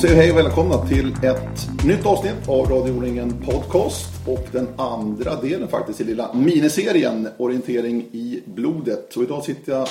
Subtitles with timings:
[0.00, 5.34] Säger hej och välkomna till ett nytt avsnitt av Radio O-ringen Podcast och den andra
[5.36, 9.06] delen faktiskt i lilla miniserien Orientering i blodet.
[9.10, 9.88] Så idag sitter jag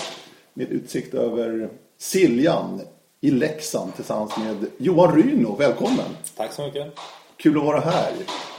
[0.54, 1.70] med utsikt över
[2.00, 2.82] Siljan
[3.22, 5.56] i Leksand tillsammans med Johan Ryno.
[5.56, 6.06] Välkommen!
[6.38, 6.94] Tack så mycket!
[7.38, 8.12] Kul att vara här.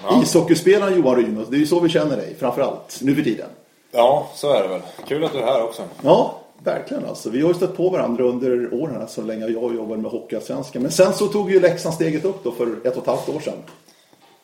[0.03, 0.23] Ja.
[0.23, 3.49] Ishockeyspelaren Johan Ryno, det är ju så vi känner dig framförallt nu för tiden.
[3.93, 4.83] Ja, så är det väl.
[5.09, 5.83] Kul att du är här också.
[6.03, 7.31] Ja, verkligen alltså.
[7.31, 10.83] Vi har ju stött på varandra under åren så länge jag jobbade med Hockeyallsvenskan.
[10.83, 13.41] Men sen så tog ju Leksand steget upp då för ett och ett halvt år
[13.41, 13.59] sedan.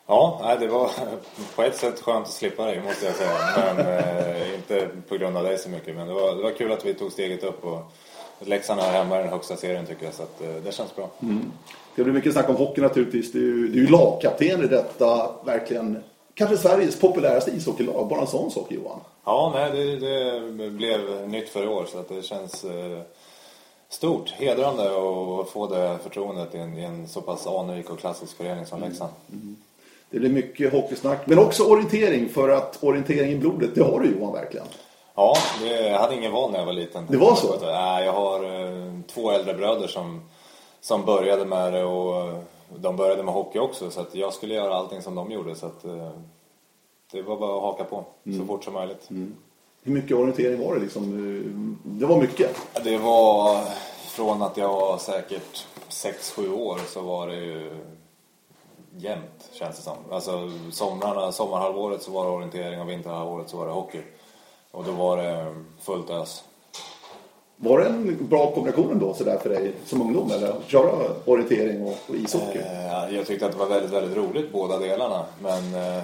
[0.07, 0.89] Ja, det var
[1.55, 3.31] på ett sätt skönt att slippa dig måste jag säga.
[3.57, 5.95] Men eh, inte på grund av dig så mycket.
[5.95, 7.65] Men det var, det var kul att vi tog steget upp.
[7.65, 7.91] Och
[8.39, 10.13] Leksand är hemma i den högsta serien tycker jag.
[10.13, 11.09] Så att, eh, det känns bra.
[11.21, 11.51] Mm.
[11.95, 13.31] Det blir mycket snack om hockey naturligtvis.
[13.31, 16.03] Du, du är ju lagkapten i detta verkligen
[16.37, 18.07] kanske Sveriges populäraste ishockeylag.
[18.07, 18.99] Bara en sån sak Johan.
[19.25, 22.99] Ja, nej, det, det blev nytt för i år så att det känns eh,
[23.89, 28.37] stort, hedrande att få det förtroendet i en, i en så pass anrik och klassisk
[28.37, 28.89] förening som mm.
[28.89, 29.11] Leksand.
[29.31, 29.55] Mm.
[30.09, 34.11] Det blir mycket hockeysnack, men också orientering för att orientering i blodet, det har du
[34.11, 34.67] Johan verkligen.
[35.15, 37.05] Ja, det, jag hade ingen val när jag var liten.
[37.09, 37.55] Det var så?
[37.61, 40.21] Nej, jag har eh, två äldre bröder som,
[40.81, 42.43] som började med det och
[42.75, 45.65] de började med hockey också så att jag skulle göra allting som de gjorde så
[45.65, 46.11] att eh,
[47.11, 48.39] det var bara att haka på mm.
[48.39, 49.09] så fort som möjligt.
[49.09, 49.35] Mm.
[49.81, 51.77] Hur mycket orientering var det liksom?
[51.83, 52.55] Det var mycket?
[52.83, 53.63] Det var
[54.07, 57.69] från att jag var säkert 6-7 år så var det ju
[58.97, 59.97] jämnt känns det som.
[60.11, 64.01] Alltså somrarna, sommarhalvåret så var det orientering och vinterhalvåret så var det hockey.
[64.71, 66.43] Och då var det fullt ös.
[67.59, 70.91] Var det en bra kombination ändå sådär för dig som ungdom eller att köra
[71.25, 72.59] orientering och, och ishockey?
[72.59, 76.03] Eh, jag tyckte att det var väldigt, väldigt roligt båda delarna men eh,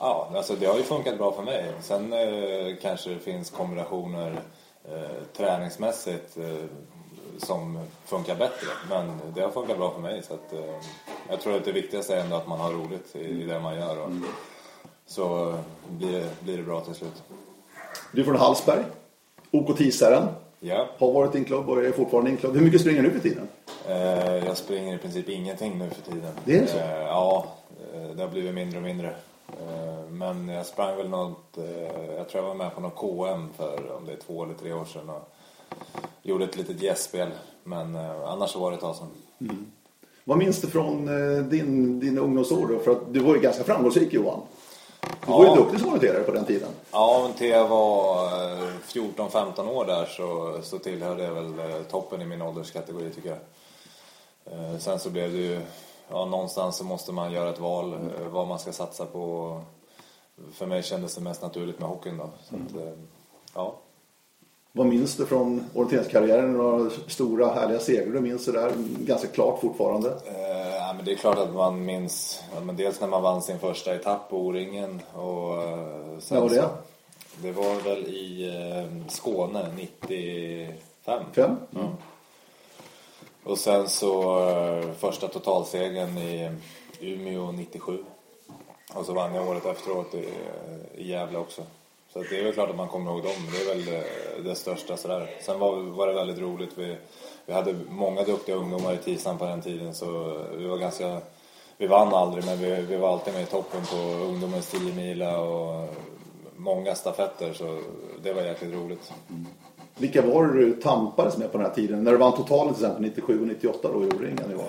[0.00, 1.72] Ja, alltså det har ju funkat bra för mig.
[1.82, 4.36] Sen eh, kanske det finns kombinationer
[5.36, 6.38] träningsmässigt
[7.38, 8.66] som funkar bättre.
[8.88, 10.22] Men det har funkat bra för mig.
[10.22, 10.52] Så att,
[11.28, 13.76] jag tror att det viktigaste är ändå att man har roligt i, i det man
[13.76, 13.98] gör.
[13.98, 14.24] Och, mm.
[15.06, 15.54] Så
[15.88, 17.22] blir det, blir det bra till slut.
[18.12, 18.84] Du är från Hallsberg.
[19.50, 20.28] OK Tisaren.
[20.60, 20.88] Ja.
[20.98, 22.54] Har varit din klubb och är fortfarande din klubb.
[22.54, 23.48] Hur mycket springer du för tiden?
[23.88, 26.32] Eh, jag springer i princip ingenting nu för tiden.
[26.44, 26.78] Det är så?
[26.78, 27.46] Eh, ja,
[28.16, 29.14] det har blivit mindre och mindre.
[29.52, 33.48] Eh, men jag sprang väl något, eh, jag tror jag var med på något KM
[33.56, 35.28] för om det är två eller tre år sedan och
[36.22, 37.28] gjorde ett litet gästspel.
[37.64, 39.08] Men eh, annars så var det ett tag sedan.
[39.40, 39.66] Mm.
[40.24, 41.06] Vad minns du från
[41.48, 42.78] din, din ungdomsår då?
[42.78, 44.40] För att du var ju ganska framgångsrik Johan.
[45.26, 46.68] Du var ju duktig som orienterare på den tiden.
[46.92, 48.28] Ja, men till jag var
[48.82, 51.54] 14-15 år där så, så tillhörde jag väl
[51.90, 53.38] toppen i min ålderskategori tycker jag.
[54.80, 55.60] Sen så blev det ju
[56.08, 58.10] ja, någonstans så måste man göra ett val mm.
[58.30, 59.60] vad man ska satsa på.
[60.52, 62.30] För mig kändes det mest naturligt med hockeyn då.
[62.48, 63.08] Så att, mm.
[63.54, 63.74] ja.
[64.72, 66.52] Vad minns du från orienteringskarriären?
[66.52, 70.10] Några stora härliga segrar du minns det där ganska klart fortfarande?
[70.10, 73.58] Eh, men det är klart att man minns ja, men dels när man vann sin
[73.58, 76.54] första etapp på O-ringen och eh, sen var det?
[76.54, 76.68] Så,
[77.42, 81.22] det var väl i eh, Skåne 95.
[81.34, 81.56] Fem?
[81.74, 81.88] Mm.
[83.44, 86.50] Och sen så uh, första totalsegern i
[87.00, 88.04] Umeå 97.
[88.94, 90.28] Och så vann jag året efteråt i,
[90.94, 91.62] i Gävle också.
[92.18, 93.32] Så det är väl klart att man kommer ihåg dem.
[93.52, 94.04] Det är väl det,
[94.48, 95.30] det största sådär.
[95.40, 96.70] Sen var, var det väldigt roligt.
[96.74, 96.96] Vi,
[97.46, 101.20] vi hade många duktiga ungdomar i Tisan på den tiden så vi var ganska...
[101.76, 105.40] Vi vann aldrig men vi, vi var alltid med i toppen på ungdomens 10 mila
[105.40, 105.94] och
[106.56, 107.80] många stafetter så
[108.22, 109.12] det var jäkligt roligt.
[109.28, 109.46] Mm.
[109.96, 112.04] Vilka var det du tampades med på den här tiden?
[112.04, 114.52] När du vann totalen till exempel 97 och 98 då i O-ringen?
[114.52, 114.60] Uh...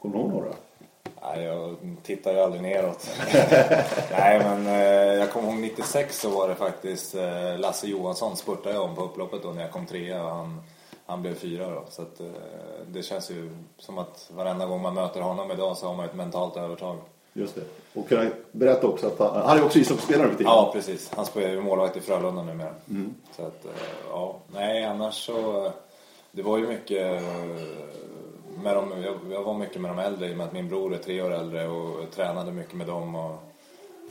[0.00, 0.54] Kommer du ihåg några?
[1.34, 3.10] Nej, jag tittar ju aldrig neråt.
[4.10, 8.74] Nej, men eh, jag kommer ihåg 96 så var det faktiskt eh, Lasse Johansson spurtade
[8.74, 10.62] jag om på upploppet då när jag kom trea och han,
[11.06, 11.84] han blev fyra då.
[11.90, 12.26] Så att, eh,
[12.86, 16.14] det känns ju som att varenda gång man möter honom idag så har man ett
[16.14, 16.96] mentalt övertag.
[17.32, 17.62] Just det.
[17.94, 20.52] Och kan jag berätta också att han, han är också ishockeyspelare för tiden.
[20.52, 21.10] Ja, precis.
[21.16, 22.74] Han spelar ju målvakt i Frölunda numera.
[22.90, 23.14] Mm.
[23.36, 23.70] Så att, eh,
[24.10, 24.36] ja.
[24.54, 25.70] Nej, annars så...
[26.32, 27.22] Det var ju mycket...
[28.62, 28.92] Med dem,
[29.30, 31.32] jag, var mycket med de äldre i och med att min bror är tre år
[31.32, 33.14] äldre och tränade mycket med dem.
[33.14, 33.36] Och,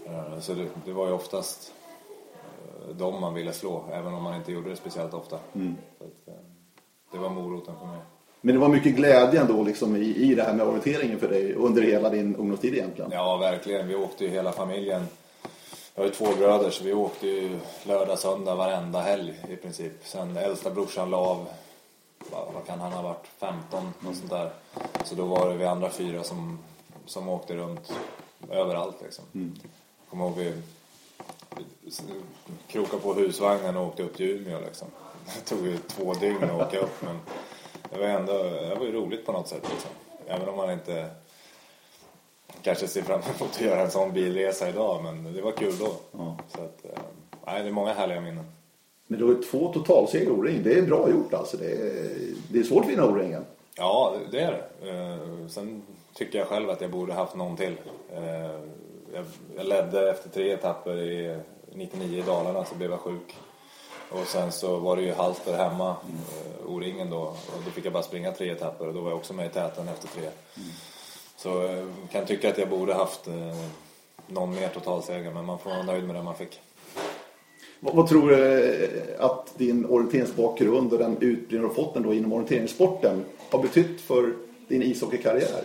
[0.06, 1.74] eh, så det, det var ju oftast
[2.34, 5.40] eh, dem man ville slå, även om man inte gjorde det speciellt ofta.
[5.54, 5.76] Mm.
[6.00, 6.36] Att,
[7.12, 8.00] det var moroten för mig.
[8.42, 11.54] Men det var mycket glädje ändå liksom i, i det här med orienteringen för dig
[11.54, 13.12] under hela din ungdomstid egentligen.
[13.14, 13.88] Ja, verkligen.
[13.88, 15.08] Vi åkte ju hela familjen.
[15.96, 19.92] Jag har ju två bröder så vi åkte ju lördag, söndag varenda helg i princip.
[20.04, 21.48] Sen äldsta brorsan la av,
[22.32, 24.52] vad kan han ha varit, 15 och sånt där.
[25.04, 26.60] Så då var det vi andra fyra som,
[27.06, 27.94] som åkte runt
[28.50, 29.26] överallt liksom.
[29.34, 29.56] Mm.
[30.10, 30.54] Kommer ihåg vi
[32.68, 34.88] krokade på husvagnen och åkte upp till Umeå liksom.
[35.26, 37.20] Det tog ju två dygn att åka upp men
[37.90, 39.92] det var ändå det var ju roligt på något sätt liksom.
[40.28, 41.10] Även om man inte
[42.62, 45.94] kanske ser fram emot att göra en sån bilresa idag men det var kul då.
[46.12, 46.38] Ja.
[46.48, 47.02] Så att, eh,
[47.46, 48.46] nej, det är många härliga minnen.
[49.12, 50.64] Men du har ju två totalsegrar i O-ring.
[50.64, 51.58] Det är bra gjort alltså.
[51.58, 52.10] Det är,
[52.52, 53.46] det är svårt att vinna O-ringen.
[53.76, 54.90] Ja, det är det.
[54.90, 55.82] Eh, sen
[56.14, 57.78] tycker jag själv att jag borde haft någon till.
[58.14, 58.24] Eh,
[59.14, 59.26] jag,
[59.58, 61.38] jag ledde efter tre etapper i
[61.74, 63.38] 99 i Dalarna så blev jag sjuk.
[64.12, 67.22] Och sen så var det ju halter hemma, eh, O-ringen då.
[67.22, 69.50] Och då fick jag bara springa tre etapper och då var jag också med i
[69.50, 70.30] täten efter tre.
[71.38, 73.56] Så jag kan tycka att jag borde haft eh,
[74.28, 76.62] någon mer totalseger men man får vara nöjd med det man fick.
[77.80, 82.14] Vad, vad tror du eh, att din orienteringsbakgrund och den utbildning du har fått ändå
[82.14, 84.34] inom orienteringssporten har betytt för
[84.68, 85.64] din ishockeykarriär?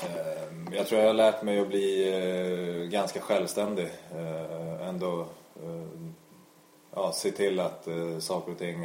[0.00, 3.88] Ehm, jag tror jag har lärt mig att bli eh, ganska självständig.
[4.14, 5.26] Eh, ändå
[6.94, 7.88] ja, se till att
[8.20, 8.84] saker och ting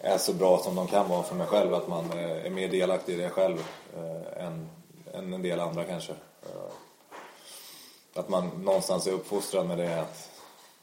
[0.00, 1.74] är så bra som de kan vara för mig själv.
[1.74, 2.04] Att man
[2.44, 3.56] är mer delaktig i det själv
[4.36, 4.68] än,
[5.14, 6.12] än en del andra kanske.
[8.14, 10.30] Att man någonstans är uppfostrad med det att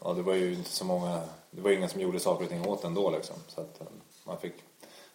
[0.04, 1.22] ja, det var ju inte så många,
[1.52, 3.36] det var ingen som gjorde saker och ting åt ändå liksom.
[3.48, 3.88] Så att eh,
[4.24, 4.54] man fick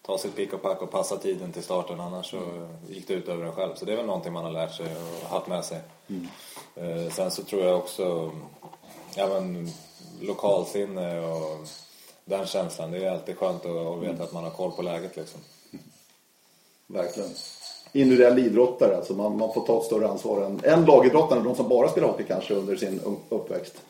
[0.03, 3.29] ta sitt pick och pack och passa tiden till starten annars så gick det ut
[3.29, 3.75] över en själv.
[3.75, 5.81] Så det är väl någonting man har lärt sig och haft med sig.
[6.75, 8.33] Eh, sen så tror jag också,
[9.17, 9.71] ja men
[10.21, 11.67] lokalsinne och
[12.25, 12.91] den känslan.
[12.91, 15.41] Det är alltid skönt att, att veta att man har koll på läget liksom.
[16.87, 17.31] Verkligen.
[17.93, 21.69] Individuell idrottare, alltså man, man får ta ett större ansvar än, än lagidrottare, de som
[21.69, 23.83] bara spelar hockey kanske under sin uppväxt.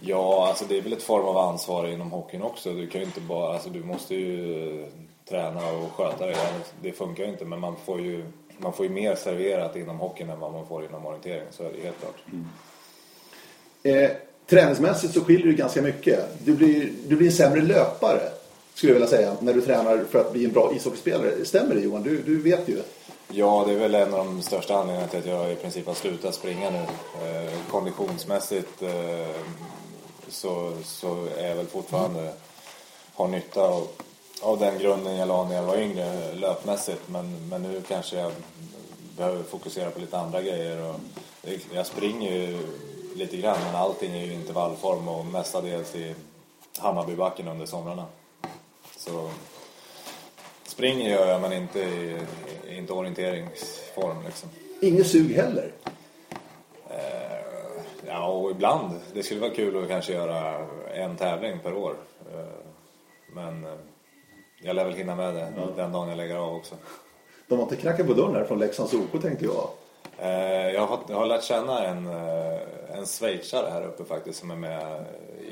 [0.00, 2.72] Ja, alltså det är väl ett form av ansvar inom hockeyn också.
[2.72, 4.88] Du kan ju inte bara, alltså du måste ju eh,
[5.28, 6.36] träna och sköta det.
[6.82, 8.24] Det funkar ju inte, men man får ju,
[8.58, 11.46] man får ju mer serverat inom hockeyn än vad man får inom orientering.
[11.50, 12.16] Så är det helt klart.
[13.82, 14.10] Eh,
[14.46, 16.44] träningsmässigt så skiljer det ganska mycket.
[16.44, 18.20] Du blir, du blir en sämre löpare,
[18.74, 21.44] skulle jag vilja säga, när du tränar för att bli en bra ishockeyspelare.
[21.44, 22.02] Stämmer det Johan?
[22.02, 22.82] Du, du vet ju.
[23.32, 25.94] Ja, det är väl en av de största anledningarna till att jag i princip har
[25.94, 26.78] slutat springa nu.
[26.78, 28.88] Eh, konditionsmässigt eh,
[30.28, 32.32] så, så är jag väl fortfarande
[33.14, 33.88] har nytta av,
[34.42, 37.08] av den grunden jag la när jag var yngre löpmässigt.
[37.08, 38.32] Men, men nu kanske jag
[39.16, 40.82] behöver fokusera på lite andra grejer.
[40.82, 41.00] Och
[41.72, 42.58] jag springer ju
[43.14, 46.14] lite grann men allting är ju intervallform och mestadels i
[46.78, 48.06] Hammarbybacken under somrarna.
[48.96, 49.30] Så
[50.64, 52.16] springer gör jag men inte i,
[52.68, 54.48] inte orienteringsform liksom.
[54.80, 55.72] Inget sug heller.
[58.28, 59.00] Ja, och ibland.
[59.12, 61.94] Det skulle vara kul att kanske göra en tävling per år.
[62.34, 62.44] Eh,
[63.32, 63.70] Men eh,
[64.62, 66.74] jag lär väl hinna med det den dagen jag lägger av också.
[67.46, 69.68] De har inte knackat på dörren här från Leksands OK tänkte jag.
[70.18, 72.06] Eh, Jag har, jag har lärt känna en,
[72.94, 75.04] en schweizare här uppe faktiskt som är med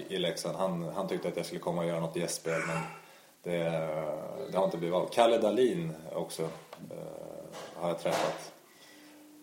[0.09, 0.57] i- Leksand.
[0.57, 2.79] Han, han tyckte att jag skulle komma och göra något gästspel men
[3.43, 3.59] det,
[4.51, 5.09] det har inte blivit av.
[5.13, 6.49] Kalle Dahlin också
[7.75, 8.53] har jag träffat.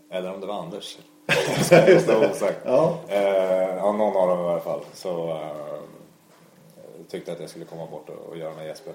[0.09, 0.97] Eller om det var Anders.
[1.87, 2.59] Just det osagt.
[2.65, 2.99] Ja.
[3.07, 4.79] Eh, ja, någon av dem i alla fall.
[4.93, 5.79] Så eh,
[7.09, 8.93] tyckte att jag skulle komma bort och, och göra några gästspel.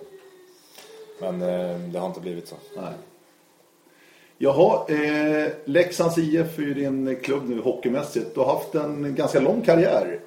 [1.20, 2.54] Men eh, det har inte blivit så.
[2.76, 2.92] Nej.
[4.38, 8.34] Jaha, eh, Leksands IF är ju din klubb nu hockeymässigt.
[8.34, 10.20] Du har haft en ganska lång karriär.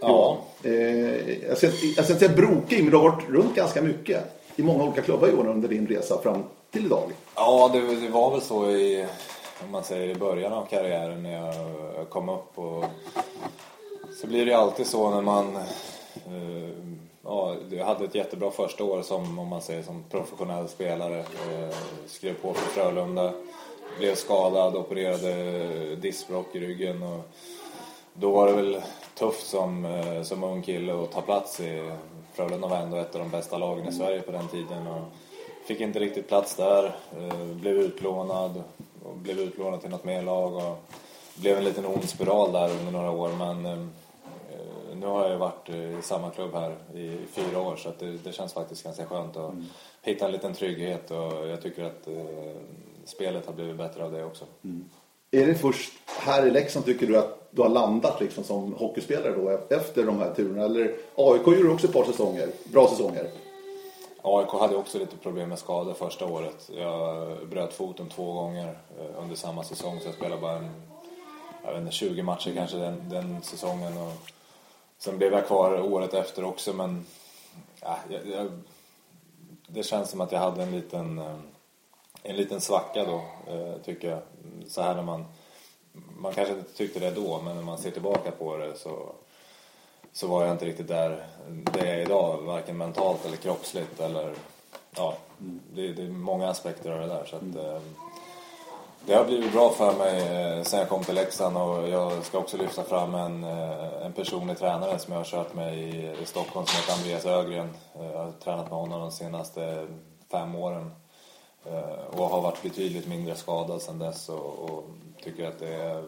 [0.00, 0.38] Ja.
[0.62, 4.40] Eh, jag ska, inte säga brokig, men du har varit runt ganska mycket.
[4.56, 7.12] I många olika klubbar Johan under din resa fram till idag.
[7.34, 9.06] Ja, det, det var väl så i,
[9.64, 12.84] om man säger i början av karriären när jag kom upp och
[14.20, 16.70] så blir det ju alltid så när man eh,
[17.24, 21.18] ja, jag hade ett jättebra första år som, om man säger som professionell spelare.
[21.18, 23.32] Eh, skrev på för Frölunda,
[23.98, 27.20] blev skadad, opererade diskbråck i ryggen och
[28.14, 28.82] då var det väl
[29.14, 31.90] tufft som, eh, som ung kille att ta plats i
[32.32, 34.86] Frölunda var ändå ett av de bästa lagen i Sverige på den tiden.
[34.86, 35.02] Och
[35.64, 38.62] fick inte riktigt plats där, eh, blev utlånad
[39.04, 40.84] och blev utlånad till något mer lag och
[41.34, 43.86] blev en liten ond spiral där under några år men eh,
[44.94, 48.12] nu har jag ju varit i samma klubb här i fyra år så att det,
[48.24, 49.54] det känns faktiskt ganska skönt att
[50.02, 52.14] hitta en liten trygghet och jag tycker att eh,
[53.04, 54.44] spelet har blivit bättre av det också.
[55.30, 59.36] Är det först här i Leksand tycker du att du har landat liksom som hockeyspelare
[59.36, 60.64] då efter de här turerna?
[60.64, 63.30] Eller AIK gjorde också ett par säsonger, bra säsonger.
[64.26, 66.70] AIK hade också lite problem med skador första året.
[66.76, 70.70] Jag bröt foten två gånger eh, under samma säsong så jag spelade bara en,
[71.64, 73.98] jag vet inte, 20 matcher kanske den, den säsongen.
[73.98, 74.12] Och
[74.98, 77.06] sen blev jag kvar året efter också men
[77.80, 78.50] ja, jag, jag,
[79.66, 81.36] det känns som att jag hade en liten, eh,
[82.22, 84.20] en liten svacka då eh, tycker jag.
[84.68, 85.24] Så här när man,
[85.92, 89.12] man kanske inte tyckte det då men när man ser tillbaka på det så
[90.14, 94.34] så var jag inte riktigt där det jag är idag, varken mentalt eller kroppsligt eller
[94.96, 95.14] ja,
[95.74, 97.24] det, det är många aspekter av det där.
[97.24, 97.80] Så att, eh,
[99.06, 102.38] det har blivit bra för mig eh, sen jag kom till Leksand och jag ska
[102.38, 106.26] också lyfta fram en, eh, en personlig tränare som jag har kört med i, i
[106.26, 107.68] Stockholm som heter Andreas Ögren.
[107.94, 109.86] Eh, Jag har tränat med honom de senaste
[110.30, 110.90] fem åren
[112.10, 114.84] och har varit betydligt mindre skadad sedan dess och, och
[115.22, 116.04] tycker att det är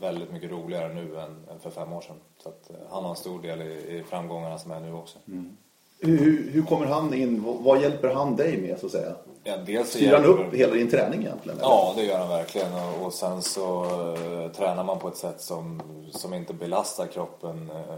[0.00, 2.16] väldigt mycket roligare nu än, än för fem år sedan.
[2.42, 3.64] Så att, eh, han har en stor del i,
[3.98, 5.18] i framgångarna som är nu också.
[6.00, 7.42] Hur, hur kommer han in?
[7.64, 9.12] Vad, hjälper han dig med så att säga?
[9.44, 11.58] Ja, dels Styr han hjälper- upp hela din träning egentligen?
[11.58, 11.68] eller?
[11.68, 12.72] Ja, det gör han verkligen.
[12.74, 17.70] Och, och sen så eh, tränar man på ett sätt som, som inte belastar kroppen
[17.70, 17.96] eh,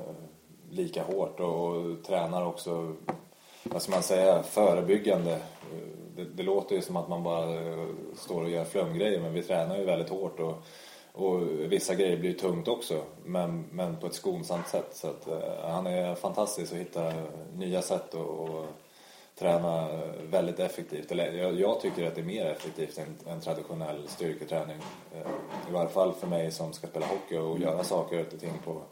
[0.71, 2.93] lika hårt och, och tränar också,
[3.63, 5.33] vad ska man säga, förebyggande.
[5.33, 5.39] Eh,
[6.17, 7.47] Det, det låter ju som att man bara
[8.17, 10.55] står och gör flumgrejer men vi tränar ju väldigt hårt och,
[11.17, 11.43] och
[11.73, 14.89] vissa grejer blir tungt också men, men på ett skonsamt sätt.
[14.93, 17.13] Så att, eh, han är fantastisk att hitta
[17.55, 18.67] nya sätt och, och
[19.39, 19.89] träna
[20.23, 21.13] väldigt effektivt.
[21.13, 24.77] Eller jag, jag tycker att det är mer effektivt än, än traditionell styrketräning.
[25.15, 25.31] Eh,
[25.69, 28.83] I varje fall för mig som ska spela hockey och göra saker och ting på,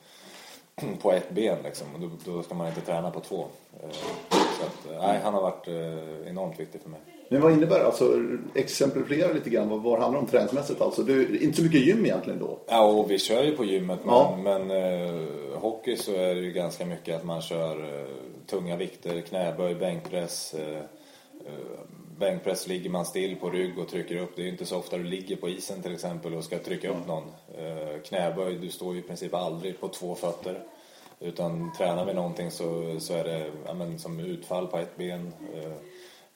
[1.02, 1.86] på ett ben liksom.
[1.94, 3.46] Och då, då ska man inte träna på två.
[3.82, 7.00] Eh, så att, eh, nej, han har varit eh, enormt viktig för mig.
[7.28, 7.86] Men vad innebär det?
[7.86, 8.12] Alltså,
[8.54, 10.80] exemplifiera lite grann vad, vad det handlar om träningsmässigt.
[10.80, 12.58] Alltså, du, inte så mycket gym egentligen då?
[12.68, 14.38] Ja, och vi kör ju på gymmet men, Ja.
[14.42, 18.06] men eh, hockey så är det ju ganska mycket att man kör eh,
[18.46, 20.54] tunga vikter, knäböj, bänkpress.
[20.54, 20.78] Eh,
[21.46, 21.54] eh,
[22.18, 24.36] bänkpress ligger man still på rygg och trycker upp.
[24.36, 26.90] Det är ju inte så ofta du ligger på isen till exempel och ska trycka
[26.90, 27.24] upp någon.
[27.58, 30.60] Eh, knäböj, du står ju i princip aldrig på två fötter.
[31.24, 35.32] Utan tränar vi någonting så, så är det ja, men, som utfall på ett ben.
[35.54, 35.72] Eh,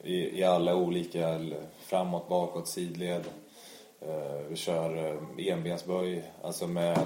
[0.02, 1.40] i, I alla olika,
[1.78, 3.24] framåt, bakåt, sidled.
[4.00, 6.98] Eh, vi kör eh, enbensböj, alltså med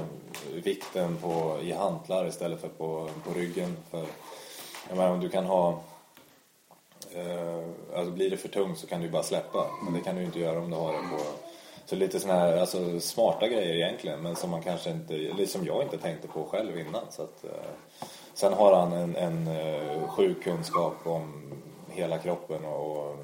[0.65, 3.77] vikten på, i hantlar istället för på, på ryggen.
[3.91, 4.07] För,
[4.89, 5.81] jag menar, om du kan ha...
[7.15, 9.67] Eh, alltså blir det för tungt så kan du ju bara släppa.
[9.85, 11.42] Men det kan du ju inte göra om du har det på...
[11.93, 15.15] Så lite såna här alltså, smarta grejer egentligen, men som man kanske inte...
[15.15, 17.03] Eller som jag inte tänkte på själv innan.
[17.11, 17.51] Så att, eh,
[18.35, 21.53] sen har han en, en eh, sjuk kunskap om
[21.89, 23.17] hela kroppen och, och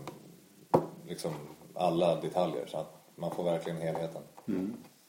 [1.08, 1.32] liksom
[1.74, 2.66] alla detaljer.
[2.66, 4.22] Så att man får verkligen helheten.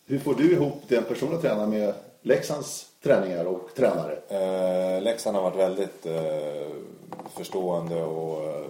[0.06, 4.20] Hur får du ihop den personliga tränaren med Leksands träningar och tränare?
[4.30, 6.68] Eh, Leksand har varit väldigt eh,
[7.36, 8.66] förstående och eh,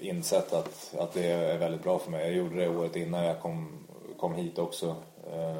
[0.00, 2.26] insett att, att det är väldigt bra för mig.
[2.26, 3.83] Jag gjorde det året innan jag kom,
[4.18, 4.96] kom hit också.
[5.32, 5.56] Eh,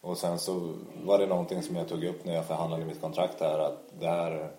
[0.00, 0.74] och sen så
[1.04, 4.08] var det någonting som jag tog upp när jag förhandlade mitt kontrakt här att det
[4.08, 4.50] här,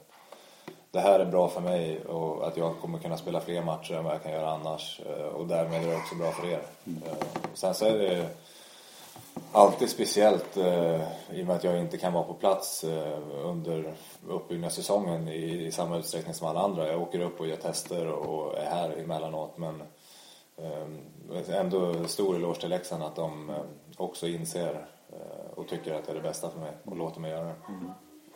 [0.92, 4.04] det här är bra för mig och att jag kommer kunna spela fler matcher än
[4.04, 5.02] vad jag kan göra annars.
[5.06, 6.62] Eh, och därmed är det också bra för er.
[6.86, 7.14] Eh,
[7.54, 8.30] sen så är det
[9.52, 13.94] alltid speciellt eh, i och med att jag inte kan vara på plats eh, under
[14.28, 16.88] uppbyggnadssäsongen i, i samma utsträckning som alla andra.
[16.88, 19.84] Jag åker upp och gör tester och, är här emellanåt men
[21.50, 23.56] ändå stor eloge till Leksand att de eh,
[23.98, 27.32] också inser eh, och tycker att det är det bästa för mig och låter mig
[27.32, 27.56] göra det.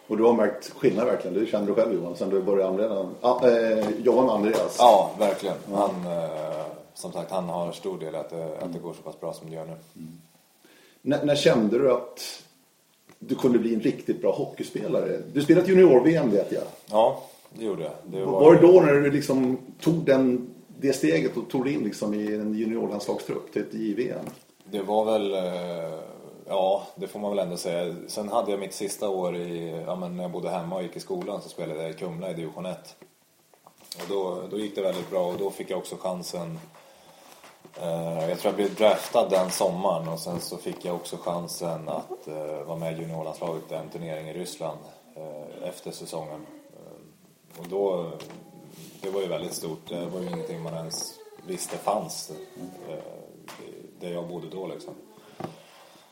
[0.07, 1.33] Och du har märkt skillnad verkligen.
[1.39, 4.75] Du känner du själv Johan, sen du började anleda, ah, eh, jobba med Andreas.
[4.79, 5.55] Ja, verkligen.
[5.73, 9.01] Han, eh, som sagt, han har stor del i att det, att det går så
[9.01, 9.75] pass bra som det gör nu.
[11.01, 12.43] När, när kände du att
[13.19, 15.21] du kunde bli en riktigt bra hockeyspelare?
[15.33, 16.63] Du spelade junior-VM vet jag.
[16.91, 17.91] Ja, det gjorde jag.
[18.05, 20.53] Det Var det då när du liksom tog den,
[20.83, 24.25] det steget och tog dig in liksom i en juniorlandslagstrupp till ett JVM?
[24.63, 25.99] Det var väl, eh,
[26.47, 27.95] ja det får man väl ändå säga.
[28.07, 30.95] Sen hade jag mitt sista år i, ja men när jag bodde hemma och gick
[30.95, 32.95] i skolan så spelade jag i Kumla i division 1.
[33.97, 36.59] Och då, då gick det väldigt bra och då fick jag också chansen.
[37.81, 41.89] Eh, jag tror jag blev draftad den sommaren och sen så fick jag också chansen
[41.89, 44.79] att eh, vara med i juniorlandslaget i en turnering i Ryssland
[45.15, 46.45] eh, efter säsongen.
[46.73, 48.11] Eh, och då,
[49.01, 49.89] det var ju väldigt stort.
[49.89, 52.31] Det var ju ingenting man ens visste fanns
[52.89, 52.95] eh,
[53.99, 54.93] där jag bodde då liksom.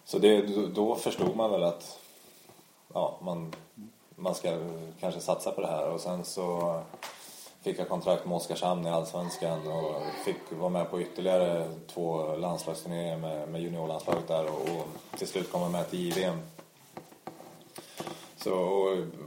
[0.05, 1.99] Så det, då- då förstod man väl att
[2.93, 3.53] ja, man,
[4.15, 4.57] man ska
[4.99, 6.81] kanske satsa på det här och sen så
[7.61, 13.17] fick jag kontrakt med Oskarshamn i Allsvenskan och fick vara med på ytterligare två landslagsturneringar
[13.17, 16.37] med, med juniorlandslaget där och, och till slut kom jag med till JVM.
[18.43, 18.85] Så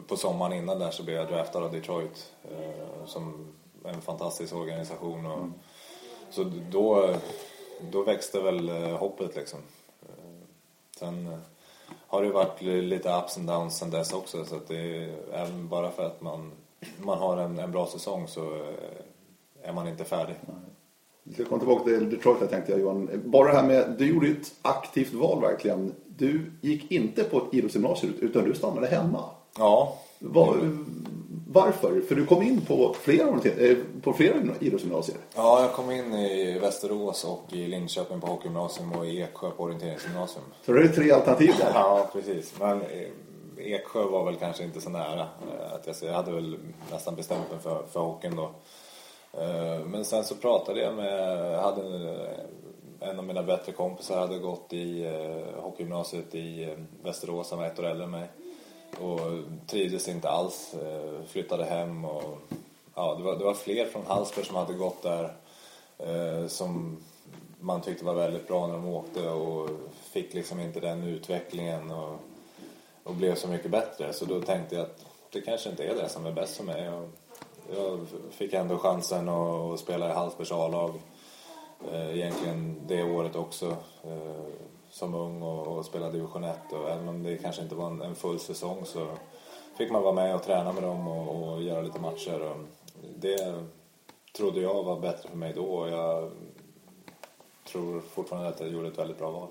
[0.09, 3.52] på sommaren innan där så blev jag draftad av Detroit eh, som
[3.85, 5.26] en fantastisk organisation.
[5.26, 5.47] Och,
[6.30, 7.14] Så då,
[7.92, 9.59] då växte väl eh, hoppet liksom.
[10.02, 10.09] Eh,
[10.99, 11.38] Sen eh,
[12.06, 15.14] har det varit li- lite ups and downs sen dess också så att det är,
[15.33, 16.52] även bara för att man,
[16.99, 18.62] man har en, en bra säsong så
[19.62, 20.35] är man inte färdig.
[21.23, 23.11] Vi ska komma tillbaka till Detroit här tänkte jag Johan.
[23.25, 25.94] Bara det här med, du gjorde ett aktivt val verkligen.
[26.16, 29.25] Du gick inte på ett idrottsgymnasium utan du stannade hemma.
[29.59, 30.56] Ja, Vad,
[31.52, 32.00] Varför?
[32.00, 35.18] För du kom in på flera, eh, på flera idrottsgymnasier.
[35.37, 39.62] Ja, jag kom in i Västerås och i Linköping på hockeygymnasium och i Eksjö på
[39.62, 40.44] orienteringsgymnasium.
[40.66, 41.71] Så det är tre alternativ där.
[41.75, 42.54] Ja, precis.
[42.61, 45.21] Men eh, Eksjö var väl kanske inte så nära.
[45.21, 46.56] eh, Att jag, hade väl
[46.90, 48.50] nästan bestämt mig för, för hockeyn då.
[49.87, 52.16] Men sen så pratade jag med, jag hade en-
[53.05, 57.67] en av mina bättre kompisar hade gått i eh, hockeygymnasiet i eh, Västerås, han var
[57.67, 58.29] ett år äldre än mig.
[59.01, 59.21] Och
[59.67, 62.39] trivdes inte alls, eh, flyttade hem och
[62.95, 65.33] ja, det var, det var fler från Hallsberg som hade gått där
[65.99, 66.97] eh, som
[67.61, 69.71] man tyckte var väldigt bra när de åkte och
[70.13, 72.19] fick liksom inte den utvecklingen och,
[73.05, 74.13] och blev så mycket bättre.
[74.13, 76.89] Så då tänkte jag att det kanske inte är det som är bäst för mig.
[76.89, 77.09] Och
[77.75, 80.95] jag fick ändå chansen att att spela i Hallsbergs A-lag.
[81.93, 84.45] Eh, Egentligen det året också eh,
[84.90, 86.59] som ung och, och spela division 1.
[86.73, 89.07] Och även om det kanske inte var en, en full säsong så
[89.78, 92.40] fick man vara med och träna med dem och, och göra lite matcher.
[92.43, 92.57] Och
[93.16, 93.54] det
[94.37, 96.31] trodde jag var bättre för mig då och jag
[97.69, 99.49] tror fortfarande att jag gjorde ett väldigt bra val.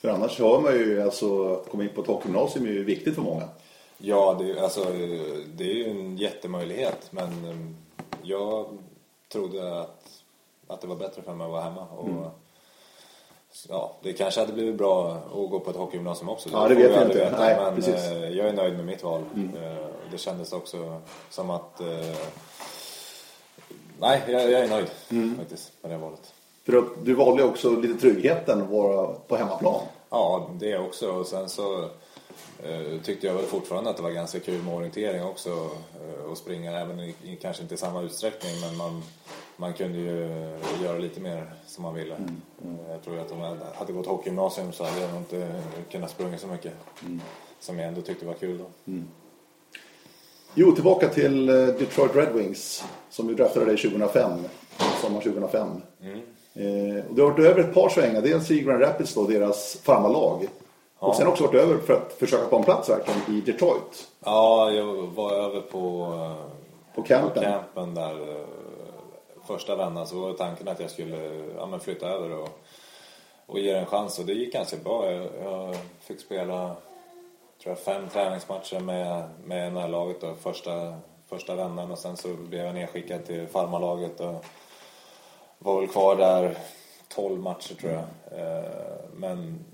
[0.00, 3.14] För annars hör man ju, alltså, att komma in på ett hockeygymnasium är ju viktigt
[3.14, 3.48] för många.
[3.98, 4.84] Ja, det, alltså,
[5.54, 7.56] det är ju en jättemöjlighet men eh,
[8.22, 8.66] jag
[9.32, 10.19] trodde att,
[10.70, 11.86] att det var bättre för mig att vara hemma.
[11.96, 12.08] Och,
[13.68, 16.48] ja, det kanske hade blivit bra att gå på ett hockeygymnasium också.
[16.52, 17.24] Ja, det vet aldrig inte.
[17.30, 17.94] veta, Nej, men precis.
[17.94, 19.20] eh, jag är nöjd med mitt val.
[19.36, 21.00] Eh, Det kändes också
[21.30, 21.80] som att...
[21.80, 22.16] eh,
[24.00, 24.90] Nej, jag, jag är nöjd
[25.38, 26.34] faktiskt med det valet.
[26.64, 29.80] För du valde ju också lite tryggheten att vara på hemmaplan.
[30.10, 31.10] Ja, det också.
[31.12, 31.82] Och sen så
[32.62, 35.50] eh, tyckte jag väl fortfarande att det var ganska kul med orientering också.
[35.50, 38.60] Eh, och springa, även i, kanske inte i samma utsträckning.
[38.60, 39.02] Men man,
[39.60, 40.28] man kunde ju
[40.82, 42.14] göra lite mer som man ville.
[42.14, 46.38] Eh, jag tror att om jag hade gått hockeygymnasium så hade jag inte kunnat springa
[46.38, 46.72] så mycket.
[47.60, 48.92] Som jag ändå tyckte var kul då.
[50.54, 54.30] Jo, tillbaka till eh, Detroit Red Wings som ju draftade dig 2005.
[55.02, 55.68] Sommar 2005.
[56.54, 58.22] Eh, och du har varit över ett par svängar.
[58.22, 60.46] Dels i Grand Rapids då, deras farmarlag.
[60.98, 64.08] Och sen också varit över för att försöka få en plats verkligen i Detroit.
[64.24, 67.34] Ja, jag var över på, eh, På campen.
[67.34, 68.44] på campen där
[69.50, 71.16] första vändan så var tanken att jag skulle
[71.56, 72.48] ja, men flytta över och,
[73.46, 75.10] och ge det en chans och det gick ganska bra.
[75.10, 76.76] Jag, jag fick spela
[77.62, 80.94] tror jag, fem träningsmatcher med, med närlaget då, första,
[81.28, 84.44] första vändan och sen så blev jag nedskickad till farmarlaget och
[85.58, 86.56] var väl kvar där
[87.08, 88.04] 12 matcher tror jag.
[88.40, 88.70] Eh,
[89.14, 89.64] men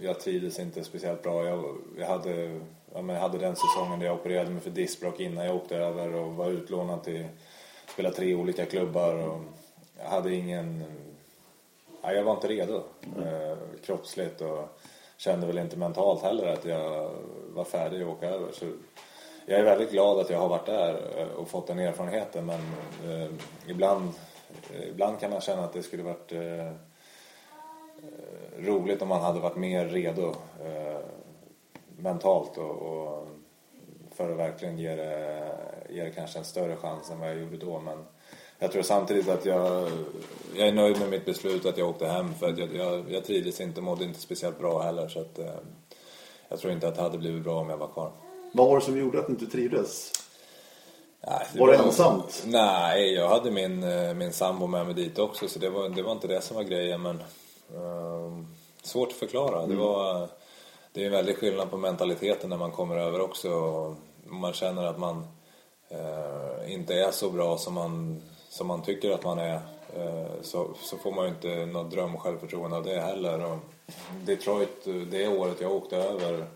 [0.00, 1.44] jag trivdes inte speciellt bra.
[1.44, 2.60] Jag, jag, hade,
[2.94, 6.34] jag hade den säsongen där jag opererade mig för diskbråck innan jag åkte över och
[6.34, 7.26] var utlånad till
[7.92, 9.14] spela tre olika klubbar.
[9.14, 9.40] Och
[9.98, 10.84] jag hade ingen...
[12.02, 12.82] Ja, jag var inte redo
[13.18, 14.78] eh, kroppsligt och
[15.16, 17.10] kände väl inte mentalt heller att jag
[17.48, 18.52] var färdig att åka över.
[18.52, 18.64] Så
[19.46, 22.60] jag är väldigt glad att jag har varit där eh, och fått den erfarenheten men
[23.10, 23.30] eh,
[23.66, 24.12] ibland,
[24.72, 26.72] eh, ibland kan man känna att det skulle varit eh,
[28.58, 30.98] roligt om man hade varit mer redo eh,
[31.96, 33.28] mentalt och, och
[34.10, 35.56] för att verkligen ge det,
[35.92, 37.80] ge det kanske en större chans än vad jag gjorde då.
[37.80, 37.98] Men
[38.58, 39.90] jag tror samtidigt att jag,
[40.56, 43.24] jag är nöjd med mitt beslut att jag åkte hem för att jag, jag, jag
[43.24, 45.54] trivdes inte, mådde inte speciellt bra heller så att eh,
[46.48, 48.12] jag tror inte att det hade blivit bra om jag var kvar.
[48.52, 50.12] Vad var det som gjorde att du inte trivdes?
[51.26, 52.42] Nej, Var det ensamt?
[52.46, 56.02] Nej, jag hade min, eh, min sambo med mig dit också så det var, det
[56.02, 57.22] var inte det som var grejen men
[57.74, 58.46] ehm,
[58.82, 59.66] svårt att förklara.
[59.66, 60.28] Det, var,
[60.92, 64.84] det är en väldig skillnad på mentaliteten när man kommer över också och man känner
[64.84, 65.26] att man
[65.92, 69.60] eh, inte är så bra som man, som man tycker att man är
[69.96, 73.44] eh, så, så får man ju inte något dröm och självförtroende av det heller.
[73.44, 73.58] Och
[74.24, 76.46] Detroit, det året jag åkte över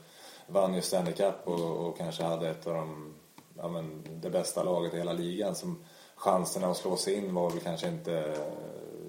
[0.46, 3.14] vann ju Stanley Cup och, och kanske hade ett av de
[3.56, 5.54] ja, men, det bästa laget i hela ligan.
[5.54, 8.36] Som chanserna att slå sig in var väl kanske inte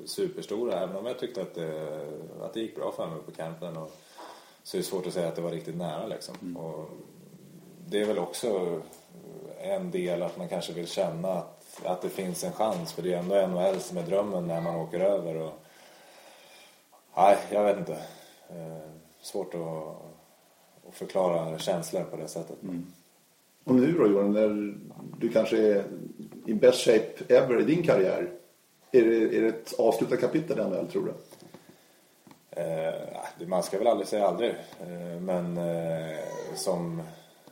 [0.05, 1.99] superstora även om jag tyckte att det,
[2.41, 3.77] att det gick bra för mig på campen.
[3.77, 3.91] Och,
[4.63, 6.57] så är det svårt att säga att det var riktigt nära liksom.
[6.57, 6.89] Och
[7.85, 8.81] det är väl också
[9.75, 13.13] en del att man kanske vill känna att, att det finns en chans för det
[13.13, 15.35] är ändå NHL som är drömmen när man åker över.
[15.35, 15.53] Och,
[17.15, 17.93] nej, jag vet inte.
[18.49, 18.89] Eh,
[19.21, 19.61] svårt att,
[20.87, 22.57] att förklara känslor på det sättet.
[23.63, 24.77] Och nu då Johan, när
[25.19, 25.83] du kanske är
[26.45, 28.31] i best shape ever i din karriär.
[28.91, 31.13] Är det, är det ett avslutat kapitel i NHL tror du?
[32.61, 34.49] Eh, man ska väl aldrig säga aldrig.
[34.81, 36.17] Eh, men eh,
[36.55, 37.01] som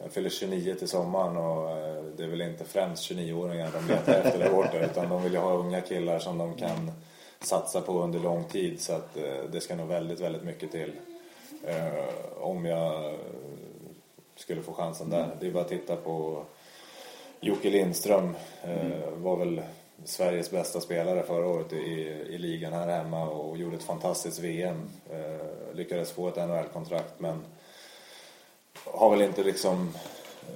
[0.05, 4.13] jag fyller 29 till sommaren och eh, det är väl inte främst 29-åringar de letar
[4.13, 6.91] efter där borta utan de vill ju ha unga killar som de kan
[7.39, 10.91] satsa på under lång tid så att eh, det ska nog väldigt, väldigt mycket till
[11.63, 12.03] eh,
[12.37, 13.13] om jag
[14.35, 15.37] skulle få chansen där.
[15.39, 16.43] Det är bara att titta på
[17.39, 18.35] Jocke Lindström
[19.17, 19.61] var väl
[20.03, 21.77] Sveriges bästa spelare förra året i,
[22.29, 24.89] i ligan här hemma och gjorde ett fantastiskt VM.
[25.73, 27.41] Lyckades få ett NHL-kontrakt men
[28.85, 29.89] har väl inte liksom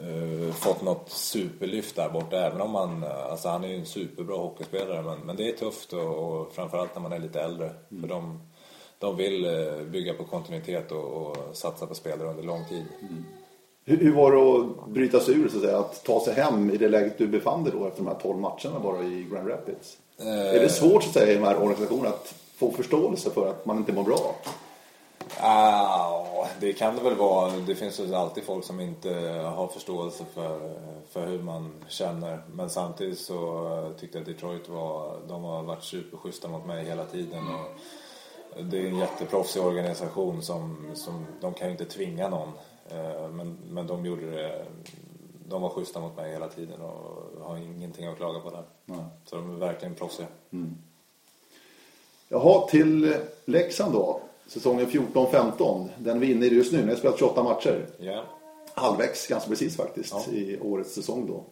[0.01, 4.37] eh, fått något superlyft där borta även om man, alltså han är ju en superbra
[4.37, 7.71] hockeyspelare men, men det är tufft och, och framförallt när man är lite äldre.
[8.01, 8.39] För de,
[8.99, 12.85] de vill eh, bygga på kontinuitet och, och satsa på spelare under lång tid.
[13.85, 16.69] Hur, hur var det att bryta sig ur, så att säga, att ta sig hem
[16.69, 19.49] i det läget du befann dig då efter de här 12 matcherna bara i Grand
[19.49, 19.97] Rapids?
[20.17, 23.65] Är det svårt så att säga i de här organisationerna att få förståelse för att
[23.65, 24.35] man inte mår bra?
[25.37, 27.51] Ah, det kan det väl vara.
[27.51, 29.09] Det finns ju alltid folk som inte
[29.55, 32.41] har förståelse för, för hur man känner.
[32.53, 37.05] Men samtidigt så tyckte jag att Detroit var, de har varit superschyssta mot mig hela
[37.05, 37.43] tiden.
[37.47, 42.51] Och det är en jätteproffsig organisation som, som de kan ju inte tvinga någon.
[42.89, 44.65] Eh, Men, men de gjorde det,
[45.47, 48.63] de var schyssta mot mig hela tiden och har ingenting att klaga på där.
[48.85, 49.05] Nej.
[49.25, 50.27] Så de är verkligen proffsiga.
[52.27, 53.15] Jaha, till
[53.45, 54.21] Leksand då.
[54.49, 55.87] Säsongen 14-15.
[55.97, 56.81] Den vi är inne i just nu.
[56.85, 57.85] Ni har spelat 28 matcher.
[57.97, 58.23] Ja.
[58.73, 60.33] Halvvägs ganska precis faktiskt Ja.
[60.33, 61.43] i årets säsong då.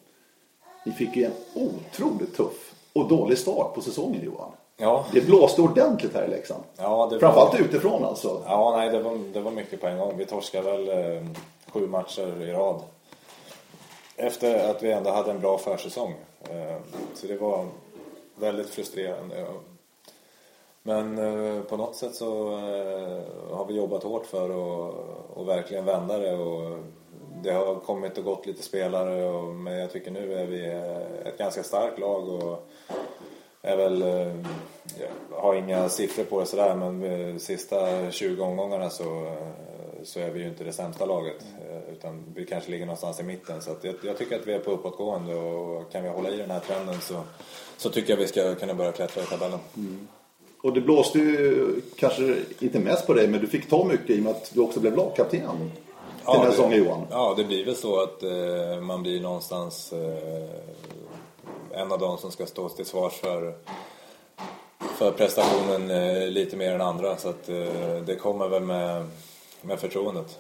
[0.85, 4.51] Ni fick ju en otroligt tuff och dålig start på säsongen Johan.
[4.77, 6.63] Ja, Det blåste ordentligt här i Leksand.
[6.77, 7.19] ja det var...
[7.19, 8.41] Framförallt utifrån alltså.
[8.45, 10.17] Ja, nej, det var, det var mycket på en gång.
[10.17, 11.23] Vi torskade väl eh,
[11.71, 12.81] sju matcher i rad.
[14.15, 16.13] Efter att vi ändå hade en bra försäsong.
[16.49, 16.77] Eh,
[17.13, 17.65] så det var
[18.35, 19.45] väldigt frustrerande.
[20.87, 24.95] Men eh, på något sätt så eh, har vi jobbat hårt för att
[25.33, 26.33] och verkligen vända det.
[26.33, 26.79] Och
[27.43, 29.25] det har kommit och gått lite spelare.
[29.25, 32.29] Och, men jag tycker nu är vi eh, ett ganska starkt lag.
[32.29, 32.69] Och,
[33.61, 34.35] är väl, eh,
[35.31, 40.19] jag har inga siffror på det sådär men de sista 20 omgångarna så, eh, så
[40.19, 41.45] är vi ju inte det sämsta laget.
[41.91, 43.61] Utan vi kanske ligger någonstans i mitten.
[43.61, 46.37] Så att jag, jag tycker att vi är på uppåtgående och kan vi hålla i
[46.37, 47.21] den här trenden så,
[47.77, 49.59] så tycker jag vi ska kunna börja klättra i tabellen.
[49.77, 50.07] Mm.
[50.61, 54.19] Och det blåste ju kanske inte mest på dig men du fick ta mycket i
[54.19, 55.39] och med att du också blev lagkapten till
[56.25, 57.07] den här säsongen Johan.
[57.09, 62.31] Ja, det blir väl så att eh, man blir någonstans eh, en av de som
[62.31, 63.53] ska stå till svars för,
[64.77, 67.17] för prestationen eh, lite mer än andra.
[67.17, 69.07] Så att eh, det kommer väl med,
[69.61, 70.39] med förtroendet.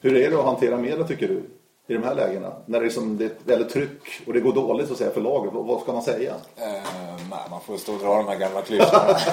[0.00, 1.42] Hur är det att hantera media tycker du?
[1.90, 2.52] I de här lägena?
[2.66, 4.98] När det, är som, det är ett väldigt tryck och det går dåligt så att
[4.98, 5.52] säga för laget.
[5.52, 6.34] Vad, ska man säga?
[6.56, 6.72] Eh,
[7.30, 9.16] nej, man får stå och dra de här gamla klyschorna.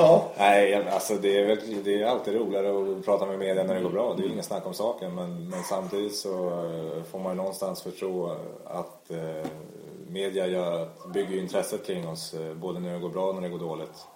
[0.00, 0.24] Ja.
[0.38, 3.80] nej, alltså det är, väl, det är alltid roligare att prata med media när det
[3.80, 4.14] går bra.
[4.14, 5.14] Det är ju ingen snack om saken.
[5.14, 9.50] Men, men samtidigt så eh, får man ju någonstans förstå att eh,
[10.08, 12.34] media gör, bygger ju intresset kring oss.
[12.34, 14.06] eh, Både när det går bra och när det går dåligt.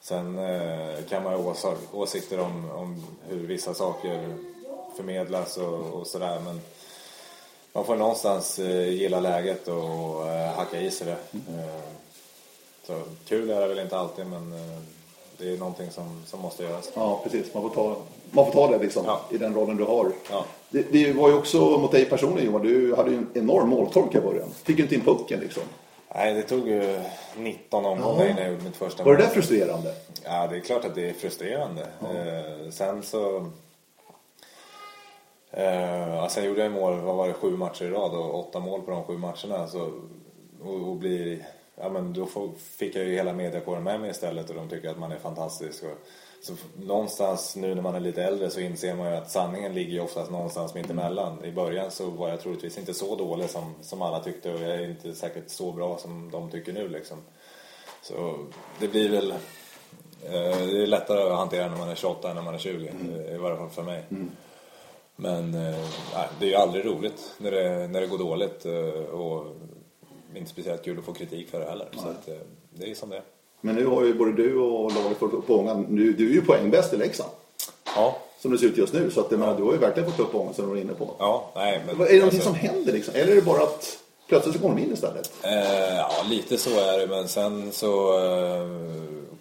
[0.00, 4.34] Sen eh, kan man ha ås- åsikter om, om hur vissa saker
[4.96, 6.40] förmedlas och, och sådär.
[6.44, 6.60] Men
[7.72, 11.12] man får någonstans eh, gilla läget och eh, hacka i sig det.
[11.52, 11.80] Eh,
[12.86, 14.54] så kul är det väl inte alltid men
[15.38, 16.90] det är någonting som, som måste göras.
[16.94, 17.54] ja, precis.
[17.54, 17.96] Man får ta,
[18.30, 19.20] man får ta det liksom Ja.
[19.30, 20.12] i den rollen du har.
[20.30, 20.44] Ja.
[20.70, 22.62] Det, det var ju också mot dig personligen Johan.
[22.66, 24.48] Du hade ju en enorm måltork i början.
[24.62, 25.62] Fick ju inte in pucken liksom.
[26.14, 27.00] Nej, det tog ju
[27.36, 29.26] 19 omgångar innan jag gjorde mitt första Var det mål.
[29.28, 29.94] där frustrerande?
[30.24, 31.82] Ja, det är klart att det är frustrerande.
[32.02, 33.50] Eh, sen så...
[35.56, 38.82] Eh, sen gjorde jag mål, vad var det, sju matcher i rad och åtta mål
[38.82, 39.66] på de sju matcherna.
[39.66, 39.92] Så,
[40.62, 44.50] och, och blir, ja, men då får, fick jag ju hela mediakåren med mig istället
[44.50, 45.84] och de tycker att man är fantastisk.
[45.84, 46.08] Och,
[46.42, 49.92] så någonstans nu när man är lite äldre så inser man ju att sanningen ligger
[49.92, 51.44] ju oftast någonstans mitt emellan.
[51.44, 54.70] I början så var jag troligtvis inte så dålig som, som alla tyckte och jag
[54.70, 57.18] är inte säkert så bra som de tycker nu liksom.
[58.02, 58.38] Så
[58.80, 59.34] det blir väl
[60.24, 62.88] Eh, Det är lättare att hantera när man är 28 än när man är 20.
[62.88, 64.04] eh, I varje fall för mig.
[65.16, 65.76] Men eh,
[66.14, 68.66] nej, det är ju aldrig roligt när det, när det går dåligt.
[68.66, 69.46] eh, Och
[70.34, 71.88] inte speciellt kul att få kritik för det heller.
[71.92, 72.34] Så att, eh,
[72.70, 73.22] det är som det är.
[73.60, 75.86] Men nu har ju både du och laget fått upp ångan.
[75.88, 77.30] Nu, du är ju poängbäst i Leksand.
[77.96, 79.10] Ja, Som det ser ut just nu.
[79.10, 81.10] Så att, menar, du har ju verkligen fått upp ångan som du var inne på.
[81.18, 82.00] ja nej men...
[82.00, 83.14] Är det någonting alltså- som händer liksom?
[83.14, 83.98] Eller är det bara att
[84.28, 85.32] plötsligt så kommer de in istället?
[85.42, 87.06] Eh, ja, lite så är det.
[87.06, 88.66] Men sen så eh,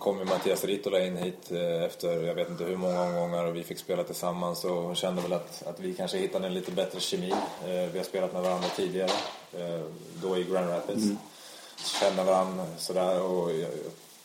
[0.05, 3.55] kom ju Mattias Ritola in hit eh, efter jag vet inte hur många omgångar och
[3.55, 6.99] vi fick spela tillsammans och kände väl att, att vi kanske hittade en lite bättre
[6.99, 7.31] kemi.
[7.31, 9.11] Eh, vi har spelat med varandra tidigare,
[9.53, 9.81] eh,
[10.21, 11.03] då i Grand Rapids.
[11.99, 13.51] Kände varandra sådär och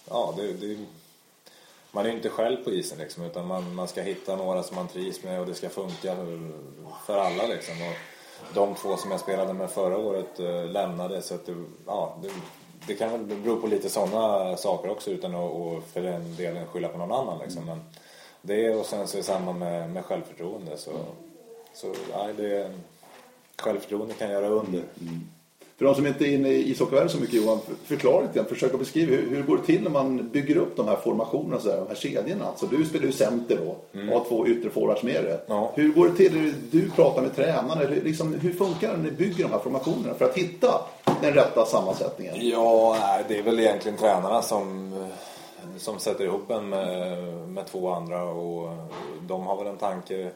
[0.09, 0.79] ja, det, det,
[1.93, 4.77] man är ju inte själv på isen liksom utan man, man ska hitta några som
[4.77, 6.16] man trivs med och det ska funka
[7.07, 7.75] för alla liksom.
[7.83, 7.97] Och
[8.55, 10.38] de två som jag spelade med förra året
[10.71, 11.55] lämnade så att det,
[11.87, 12.31] ja, det,
[12.87, 16.66] det kan väl bero på lite sådana saker också utan att och för den delen
[16.66, 17.64] skylla på någon annan liksom.
[17.64, 17.81] Men
[18.43, 20.93] det och sen så i samband med, med självförtroende så,
[21.75, 22.73] så ja, det,
[23.57, 24.83] självförtroende kan göra under.
[25.81, 28.75] För de som inte är inne i ishockeyvärlden så mycket Johan, förklara lite grann, försök
[28.75, 31.69] att beskriva hur, hur det går till när man bygger upp de här formationerna, så
[31.69, 32.45] där, de här kedjorna.
[32.45, 35.40] Alltså, du spelar ju center då och har två yttre forwards med dig.
[35.47, 35.73] Ja.
[35.75, 36.55] Hur går det till?
[36.71, 40.14] Du pratar med tränarna, hur, liksom, hur funkar det när ni bygger de här formationerna
[40.14, 40.81] för att hitta
[41.23, 42.35] den rätta sammansättningen?
[42.38, 44.95] Ja, nej, det är väl egentligen tränarna som,
[45.79, 48.69] som sätter ihop en med, med två andra och
[49.29, 50.31] de har väl en tanke.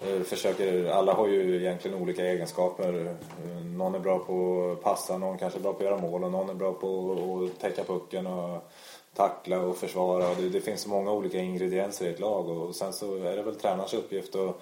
[0.00, 3.06] Eh, Försöker, alla har ju egentligen olika egenskaper.
[3.06, 6.24] Eh, Någon är bra på att passa, någon kanske är bra på att göra mål
[6.24, 8.70] och någon är bra på att täcka pucken och
[9.14, 10.34] tackla och försvara.
[10.34, 13.54] Det, det finns många olika ingredienser i ett lag och sen så är det väl
[13.56, 14.60] tränarens uppgift att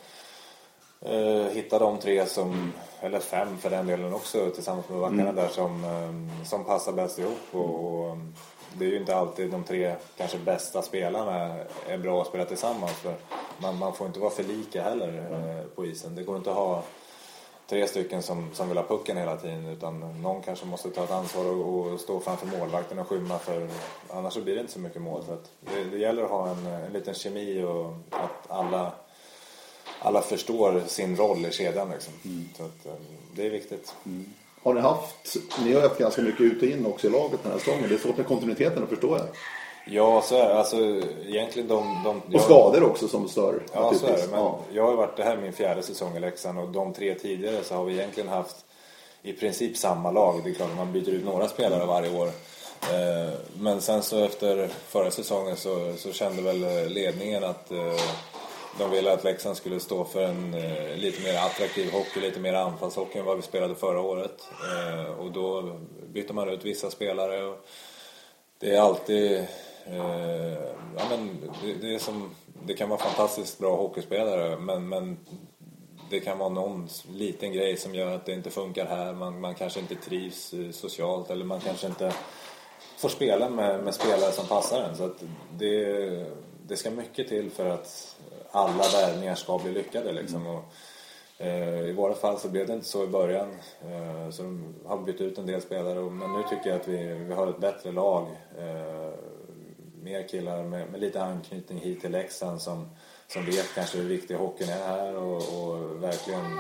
[1.00, 5.48] Eh, hitta de tre som, eller fem för den delen också tillsammans med backarna där
[5.48, 5.86] som,
[6.44, 7.38] som passar bäst ihop.
[7.52, 8.16] Och, och
[8.72, 11.56] det är ju inte alltid de tre kanske bästa spelarna
[11.88, 12.92] är bra att spela tillsammans.
[12.92, 13.14] För
[13.58, 16.14] man, man får inte vara för lika heller eh, på isen.
[16.14, 16.82] Det går inte att ha
[17.66, 21.10] tre stycken som, som vill ha pucken hela tiden utan någon kanske måste ta ett
[21.10, 23.68] ansvar och, och stå framför målvakten och skymma för
[24.10, 25.24] annars så blir det inte så mycket mål.
[25.26, 28.92] Så det, det gäller att ha en, en liten kemi och att alla
[30.00, 32.12] alla förstår sin roll i kedjan liksom.
[32.56, 32.92] Så att, eh,
[33.34, 33.94] det är viktigt.
[34.68, 37.52] Har ni haft, ni har haft ganska mycket ut och in också i laget den
[37.52, 37.88] här säsongen.
[37.88, 39.26] Det är svårt med kontinuiteten att förstå jag.
[39.90, 40.54] Ja, så är det.
[40.58, 40.76] Alltså
[41.26, 42.00] egentligen de...
[42.04, 43.62] de Och jag- skador också som stör.
[43.74, 44.26] Ja, så är det.
[44.30, 44.58] Men Ja.
[44.72, 47.64] jag har varit, det här är min fjärde säsong i Leksand och de tre tidigare
[47.64, 48.56] så har vi egentligen haft
[49.22, 50.40] i princip samma lag.
[50.44, 52.26] Det är klart att man byter ut några spelare varje år.
[52.82, 57.94] Eh, Men sen så efter förra säsongen så, så kände väl ledningen att eh,
[58.78, 62.54] de ville att Leksand skulle stå för en eh, lite mer attraktiv hockey, lite mer
[62.54, 64.48] anfallshockey än vad vi spelade förra året.
[64.74, 65.76] Eh, Och då
[66.12, 67.44] bytte man ut vissa spelare.
[67.44, 67.66] Och
[68.58, 69.46] det är alltid...
[69.86, 70.52] Eh,
[70.96, 72.30] ja, men det, det, är som,
[72.66, 75.18] det kan vara fantastiskt bra hockeyspelare men, men
[76.10, 79.12] det kan vara någon liten grej som gör att det inte funkar här.
[79.12, 82.12] Man, man kanske inte trivs eh, socialt eller man kanske inte
[82.98, 84.96] får spela med, med spelare som passar en.
[84.96, 85.22] Så att
[85.58, 86.26] det,
[86.66, 88.16] det ska mycket till för att
[88.50, 90.12] alla värvningar ska bli lyckade.
[90.12, 90.46] Liksom.
[90.46, 90.64] Och,
[91.38, 93.48] eh, I våra fall så blev det inte så i början.
[93.82, 96.10] Eh, så de har bytt ut en del spelare.
[96.10, 98.26] Men nu tycker jag att vi, vi har ett bättre lag.
[98.58, 99.12] Eh,
[100.02, 102.90] mer killar med, med lite anknytning hit till Leksand som,
[103.26, 106.58] som vet kanske hur viktig hockeyn är här och, och verkligen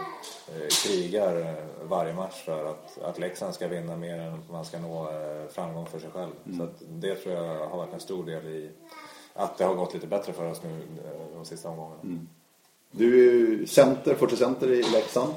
[0.84, 5.08] krigar varje match för att, att Leksand ska vinna mer än att man ska nå
[5.50, 6.30] framgång för sig själv.
[6.56, 8.70] Så att det tror jag har varit en stor del i
[9.38, 12.00] att det har gått lite bättre för oss nu eh, de sista omgångarna.
[12.90, 15.34] Du är ju center, 40 center i Leksand.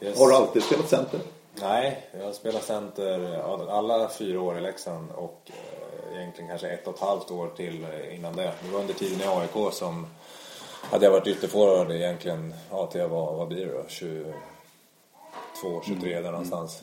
[0.00, 0.18] Yes.
[0.18, 1.20] Har du alltid spelat center?
[1.60, 6.86] Nej, jag har spelat center alla fyra år i Leksand och eh, egentligen kanske ett
[6.86, 8.52] och ett halvt år till eh, innan det.
[8.62, 10.06] Det var under tiden i AIK som
[10.82, 14.32] hade jag varit ytterforward egentligen, ja till jag var, vad blir det då, 22,
[15.86, 16.80] 23 där någonstans.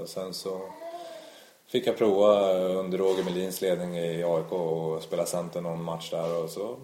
[0.00, 0.60] Och sen så
[1.68, 6.10] fick jag prova eh, under Roger Melins ledning i AIK och spela center någon match
[6.10, 6.76] där och så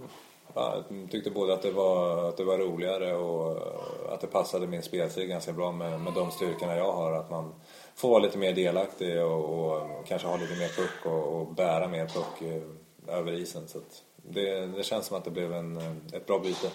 [0.54, 4.66] ja, tyckte både att det, var, att det var roligare och eh, att det passade
[4.66, 7.12] min spelstil ganska bra med, med de styrkorna jag har.
[7.12, 7.54] Att man
[7.94, 11.88] får vara lite mer delaktig och, och kanske ha lite mer puck och, och bära
[11.88, 13.68] mer puck eh, över isen.
[13.68, 16.68] Så att det, det känns som att det blev en, eh, ett bra byte.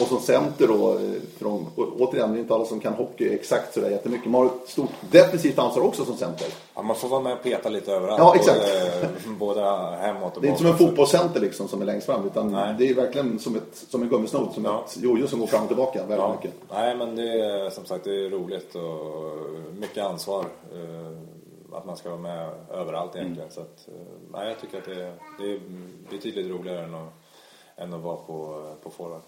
[0.00, 0.98] Och som center då, eh,
[1.38, 4.30] från, återigen, det är inte alla som kan hockey exakt sådär jättemycket.
[4.30, 6.46] Man har ett stort defensivt ansvar också som center.
[6.74, 8.18] Ja, man får vara med och peta lite överallt.
[8.18, 8.60] Ja, exakt.
[9.26, 10.86] Både, både hemåt och Det är inte som en bakåt.
[10.88, 12.74] fotbollscenter liksom som är längst fram utan Nej.
[12.78, 14.84] det är verkligen som, ett, som en gummisnodd, som Ja.
[14.86, 16.52] ett jojo som går fram och tillbaka väldigt Ja, mycket.
[16.72, 20.44] nej men det är som sagt det är roligt och mycket ansvar.
[21.72, 23.50] Att man ska vara med överallt egentligen.
[23.50, 23.94] Så att, eh,
[24.32, 25.60] nej, jag tycker att det, det är
[26.10, 27.12] betydligt roligare än att,
[27.76, 29.22] än att vara på, på forward.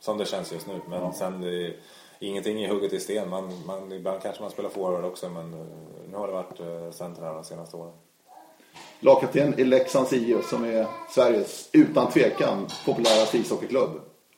[0.00, 0.80] Som det känns just nu.
[0.88, 1.76] Men sen det är
[2.18, 3.28] ingenting är hugget i sten.
[3.28, 5.66] Man, man, ibland kanske man spelar forward också men eh,
[6.10, 7.92] nu har det varit eh, center här de senaste åren.
[9.00, 13.90] Lagkapten i Leksands IF som är Sveriges, utan tvekan, populäraste ishockeyklubb.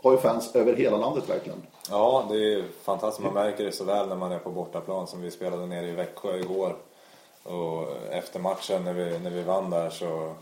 [0.03, 1.63] Har ju fans över hela landet verkligen.
[1.91, 3.25] Ja, det är fantastiskt.
[3.25, 5.93] Man märker det så väl när man är på bortaplan som vi spelade nere i
[5.93, 6.77] Växjö igår.
[7.43, 10.35] Och efter matchen när vi, när vi vann där så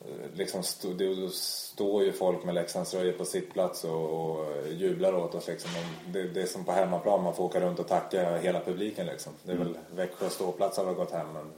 [0.00, 5.34] eh, liksom stod, det, står ju folk med Leksandströjor på sittplats och, och jublar åt
[5.34, 5.48] oss.
[5.48, 5.70] Liksom.
[6.06, 9.06] Det, det är som på hemmaplan, man får åka runt och tacka hela publiken.
[9.06, 9.32] Liksom.
[9.42, 11.32] Det är väl Växjö ståplats har väl gått hem.
[11.32, 11.52] Men,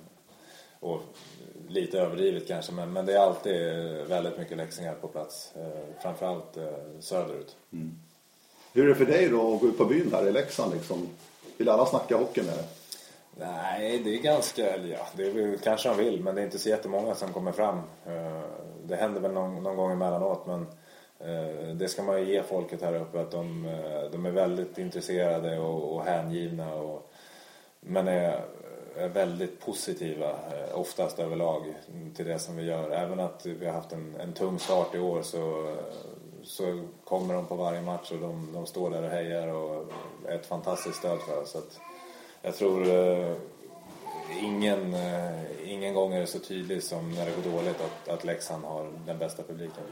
[0.81, 1.00] och
[1.68, 3.54] lite överdrivet kanske, men, men det är alltid
[4.09, 5.52] väldigt mycket leksingar på plats.
[5.57, 6.64] Eh, framförallt eh,
[7.00, 7.57] söderut.
[8.72, 11.09] Hur är det för dig då att gå ut på byn här i Leksand liksom?
[11.57, 12.64] Vill alla snacka hockey med dig?
[13.40, 16.68] Nej, det är ganska, ja, det är kanske de vill, men det är inte så
[16.68, 17.77] jättemånga som kommer fram.
[18.07, 18.42] Eh,
[18.85, 20.66] det händer väl någon, någon gång emellanåt, men
[21.18, 24.79] eh, det ska man ju ge folket här uppe, att de, eh, de är väldigt
[24.79, 26.74] intresserade och, och hängivna.
[26.74, 27.12] Och,
[27.81, 28.44] men är
[28.98, 30.35] är väldigt positiva
[30.74, 31.74] oftast överlag
[32.16, 32.90] till det som vi gör.
[32.90, 35.77] Även att vi har haft en, en tung start i år så,
[36.42, 39.92] så kommer de på varje match och de, de står där och hejar och
[40.29, 41.51] är ett fantastiskt stöd för oss.
[41.51, 41.81] Så att
[42.42, 43.33] jag tror eh,
[44.42, 48.24] ingen, eh, ingen gång är det så tydligt som när det går dåligt att, att
[48.24, 49.85] Leksand har den bästa publiken.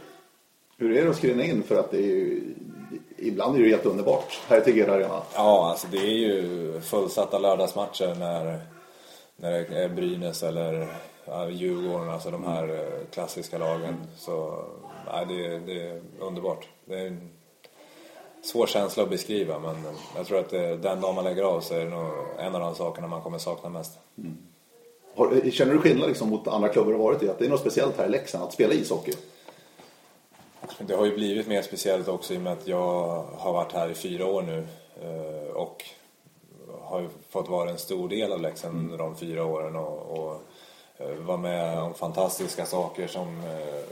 [0.78, 1.62] Hur är det att skriva in?
[1.62, 2.54] För att det är ju,
[3.16, 5.22] ibland är det helt underbart här i Tegera Arena.
[5.34, 8.60] Ja, alltså det är ju fullsatta lördagsmatcher när,
[9.36, 10.88] när det är Brynäs eller
[11.24, 13.94] ja, Djurgården, alltså de här eh, klassiska lagen.
[14.16, 14.64] Så
[15.06, 16.68] ja, det, det är underbart.
[16.84, 17.30] Det är en
[18.42, 19.76] svår känsla att beskriva men
[20.16, 22.60] jag tror att det, den dag man lägger av så är det nog en av
[22.60, 23.98] de sakerna man kommer sakna mest.
[24.18, 24.36] Mm.
[25.16, 27.28] Har, känner du skillnad liksom mot andra klubbar du varit i?
[27.28, 29.12] Att det är något speciellt här i Leksand att spela ishockey?
[30.78, 33.90] Det har ju blivit mer speciellt också i och med att jag har varit här
[33.90, 34.66] i fyra år nu
[35.02, 35.84] eh, och
[36.82, 38.84] har fått vara en stor del av Leksand mm.
[38.84, 40.42] under de fyra åren och, och
[40.96, 43.84] eh, var med om fantastiska saker som eh,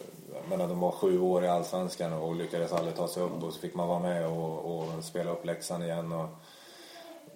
[0.49, 3.61] menar, de var sju år i Allsvenskan och lyckades aldrig ta sig upp och så
[3.61, 6.13] fick man vara med och, och spela upp Leksand igen.
[6.13, 6.29] Och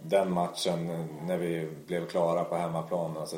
[0.03, 3.37] den matchen när vi blev klara på hemmaplan, alltså,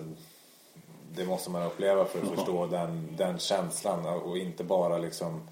[1.14, 5.48] det måste man uppleva för att förstå den, den känslan och inte bara liksom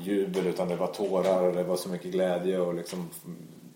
[0.00, 3.10] jubel utan det var tårar och det var så mycket glädje och liksom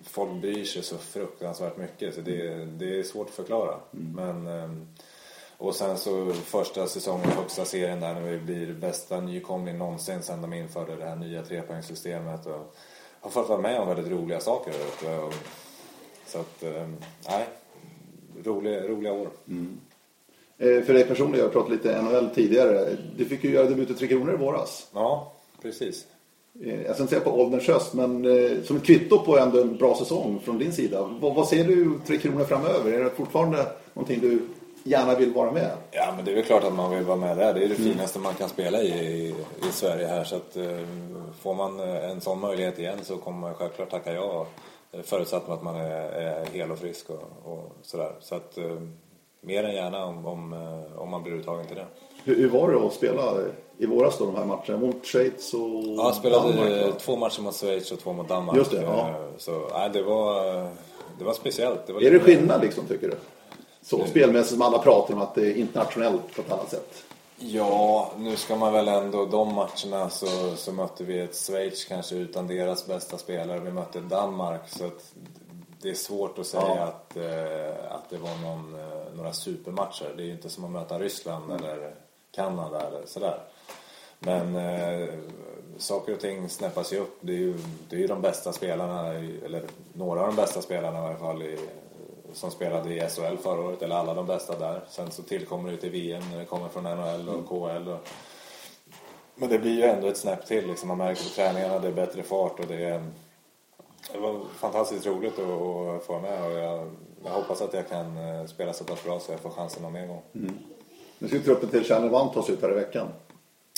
[0.03, 3.75] folk bryr sig så fruktansvärt mycket så det, det är svårt att förklara.
[3.93, 4.13] Mm.
[4.13, 4.89] Men, ehm,
[5.61, 10.43] och sen så första säsongen högsta serien där när vi blir bästa nykomling någonsin sen
[10.43, 12.75] de införde det här nya trepoängssystemet och
[13.21, 14.73] har fått vara med om väldigt roliga saker
[16.27, 16.97] Så att, ehm,
[17.29, 17.47] nej,
[18.45, 19.29] roliga, roliga år.
[19.49, 19.81] Mm.
[20.59, 22.97] Eh, för dig personligen, jag har pratat lite NHL tidigare.
[23.17, 24.87] Du fick ju göra debut i Tre Kronor i våras.
[24.95, 26.07] Ja, precis.
[26.65, 29.61] Eh, jag ska inte säga på ålderns höst, men eh, som ett kvitto på ändå
[29.61, 31.11] en bra säsong från din sida.
[31.21, 32.93] Vad, vad ser du Tre Kronor framöver?
[32.93, 34.41] Är det fortfarande någonting du
[34.83, 35.71] gärna vill vara med?
[35.91, 37.55] Ja, men det är väl klart att man vill vara med där.
[37.55, 37.93] Det är det mm.
[37.93, 39.35] finaste man kan spela i, i,
[39.69, 40.25] i Sverige här.
[40.25, 40.87] Så att, eh,
[41.41, 44.47] får man en sån möjlighet igen så kommer man självklart tacka ja.
[45.03, 48.13] Förutsatt att man är, är hel och frisk och, och sådär.
[48.21, 48.59] Så att,
[49.41, 50.53] mer än gärna om, om,
[50.97, 51.87] om man blir uttagen till det.
[52.25, 53.35] Hur, hur var det att spela
[53.79, 57.43] i våras då, de här matcherna mot Schweiz och Ja, jag spelade Danmark, två matcher
[57.43, 58.57] mot Schweiz och två mot Danmark.
[58.57, 59.15] Just det, ja.
[59.39, 60.43] Så nej, det, var,
[61.19, 61.87] det var speciellt.
[61.87, 63.17] Det var är det skillnad liksom, tycker du?
[63.83, 67.05] Så spelmässigt som alla pratar om att det är internationellt på ett annat sätt.
[67.43, 72.15] Ja, nu ska man väl ändå, de matcherna så, så mötte vi ett Schweiz kanske
[72.15, 73.61] utan deras bästa spelare.
[73.61, 75.13] Vi mötte Danmark så att
[75.83, 76.83] det är svårt att säga ja.
[76.83, 80.15] att, eh, att det var någon, eh, några supermatcher.
[80.17, 81.65] Det är ju inte som att möta Ryssland mm.
[81.65, 81.95] eller
[82.31, 83.41] Kanada eller sådär.
[84.19, 85.09] Men eh,
[85.79, 87.19] saker och ting snäppas ju upp.
[87.21, 89.15] Det är ju, det är ju de bästa spelarna,
[89.45, 89.63] eller
[89.93, 91.59] några av de bästa spelarna i varje fall, i,
[92.33, 94.81] som spelade i SHL förra året, eller alla de bästa där.
[94.89, 97.89] Sen så tillkommer det till VM när det kommer från NHL och KL.
[97.89, 98.09] Och,
[99.35, 100.67] men det blir ju ändå ett snäpp till.
[100.67, 100.89] Liksom.
[100.89, 103.05] Man märker på träningarna det är bättre fart och det är...
[104.13, 106.91] Det var fantastiskt roligt att, få vara med och jag,
[107.25, 109.93] jag, hoppas att jag kan eh, spela så pass bra så jag får chansen någon
[109.93, 110.23] mer gång.
[110.35, 110.59] Mm.
[111.19, 113.09] Nu ska truppen till Channel One tas ut här i veckan.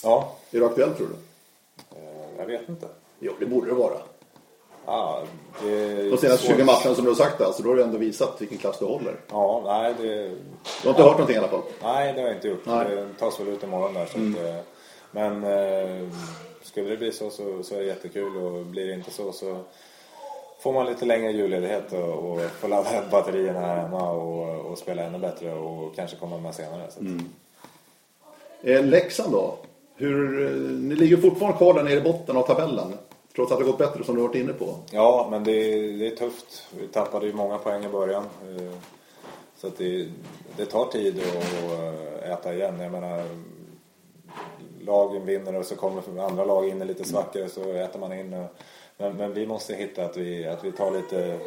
[0.03, 0.33] Ja.
[0.51, 1.15] Är du aktuell tror du?
[1.99, 2.89] Eh, jag vet inte.
[3.21, 3.99] Jo, det borde det vara.
[4.87, 5.23] Ja,
[5.63, 8.41] det De senaste 20 matcherna som du har sagt alltså, då har du ändå visat
[8.41, 9.17] vilken klass du håller.
[9.31, 10.29] Ja, nej det...
[10.29, 11.09] Du har inte ja.
[11.09, 11.63] hört någonting i alla fall?
[11.83, 12.67] Nej, det har jag inte gjort.
[12.67, 12.87] Nej.
[12.91, 14.07] Det tas väl ut imorgon där.
[14.07, 14.35] Så mm.
[14.35, 14.55] att, eh,
[15.11, 16.09] men eh,
[16.63, 19.57] skulle det bli så, så, så är det jättekul och blir det inte så så
[20.63, 25.03] får man lite längre julledighet och, och får ladda batterierna här hemma och, och spela
[25.03, 26.91] ännu bättre och kanske komma med senare.
[26.91, 27.01] Så.
[27.01, 27.29] Mm.
[28.63, 29.57] Eh, Leksand då?
[29.97, 32.95] Hur, eh, ni ligger fortfarande kvar där nere i botten av tabellen.
[33.35, 34.77] Trots att det gått bättre som du varit inne på.
[34.91, 36.67] Ja, men det, det är tufft.
[36.81, 38.25] Vi tappade ju många poäng i början.
[38.25, 38.73] Eh,
[39.57, 40.09] så att det,
[40.57, 42.81] det tar tid att äta igen.
[42.81, 43.25] Jag menar,
[44.81, 48.31] lagen vinner och så kommer andra lag in i lite svackare så äter man in.
[48.97, 51.39] Men, men, vi måste hitta att vi, att vi tar lite,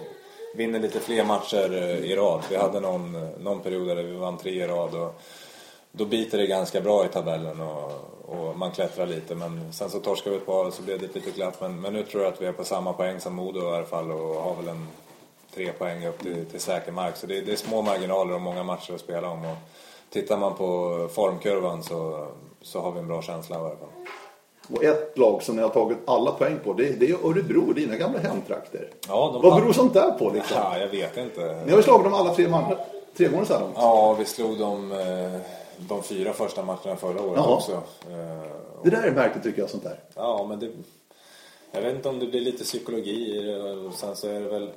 [0.55, 2.43] vinner lite fler matcher eh, i rad.
[2.49, 4.95] Vi hade någon, någon period där vi vann tre i rad.
[4.95, 5.21] Och,
[5.97, 7.91] då biter det ganska bra i tabellen och,
[8.27, 9.35] och man klättrar lite.
[9.35, 11.61] Men sen så torskar vi ett par och så blev det ett litet glapp.
[11.61, 13.85] Men, men nu tror jag att vi är på samma poäng som Modo i alla
[13.85, 14.87] fall och har väl en
[15.55, 17.15] tre poäng upp till, till säker mark.
[17.15, 19.45] Så det, det, är små marginaler och många matcher att spela om.
[19.45, 19.57] Och
[20.09, 22.27] tittar man på formkurvan så,
[22.61, 23.89] så har vi en bra känsla i alla fall.
[24.73, 27.95] Och ett lag som ni har tagit alla poäng på, det, det är Örebro, dina
[27.95, 28.89] gamla hemtrakter.
[29.07, 30.57] Ja, Vad beror sånt där på liksom?
[30.57, 31.61] Ja, jag vet inte.
[31.65, 32.47] Ni har ju slagit dem alla tre,
[33.17, 33.73] tre gånger långt.
[33.75, 35.41] Ja, vi slog dem eh,
[35.77, 37.55] de fyra första matcherna förra året Jaha.
[37.55, 37.71] också.
[37.71, 38.51] Eh,
[38.83, 39.99] det där är märkligt tycker jag, sånt där.
[40.15, 40.71] Ja, men det...
[41.71, 43.91] Jag vet inte om det blir lite psykologi i det.
[43.95, 44.71] Sen så är det väl...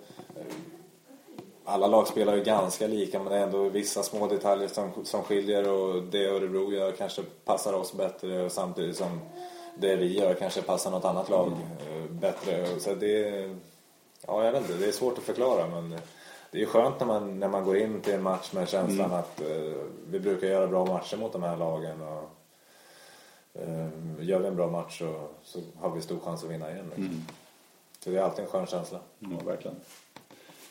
[1.65, 5.23] alla lag spelar ju ganska lika men det är ändå vissa små detaljer som, som
[5.23, 9.21] skiljer och det Örebro gör kanske passar oss bättre samtidigt som
[9.79, 12.19] det vi gör kanske passar något annat lag mm.
[12.21, 12.81] bättre.
[12.81, 13.49] Så det,
[14.27, 15.99] ja jag vet inte, det är svårt att förklara men
[16.51, 19.19] det är skönt när man, när man går in till en match med känslan mm.
[19.19, 19.75] att uh,
[20.11, 22.03] vi brukar göra bra matcher mot de här lagen.
[22.03, 22.31] Och,
[23.63, 23.89] uh,
[24.21, 26.85] gör vi en bra match så, så har vi stor chans att vinna igen.
[26.87, 27.05] Liksom.
[27.05, 27.23] Mm.
[27.99, 28.99] Så det är alltid en skön känsla.
[29.19, 29.77] Ja, verkligen.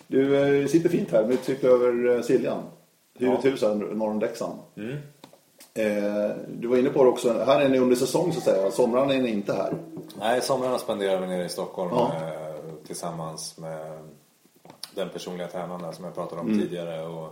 [0.07, 2.63] Du eh, sitter fint här med utsikt över eh, Siljan.
[3.13, 3.95] Hyrhusen ja.
[3.95, 4.59] norr om Leksand.
[4.75, 4.97] Mm.
[5.73, 8.71] Eh, du var inne på det också, här är ni under säsong så att säga.
[8.71, 9.73] Somrarna är ni inte här.
[10.19, 12.11] Nej, somrarna spenderar vi nere i Stockholm ja.
[12.15, 13.99] eh, tillsammans med
[14.97, 16.59] den personliga tränaren som jag pratade om mm.
[16.59, 17.07] tidigare.
[17.07, 17.27] Och,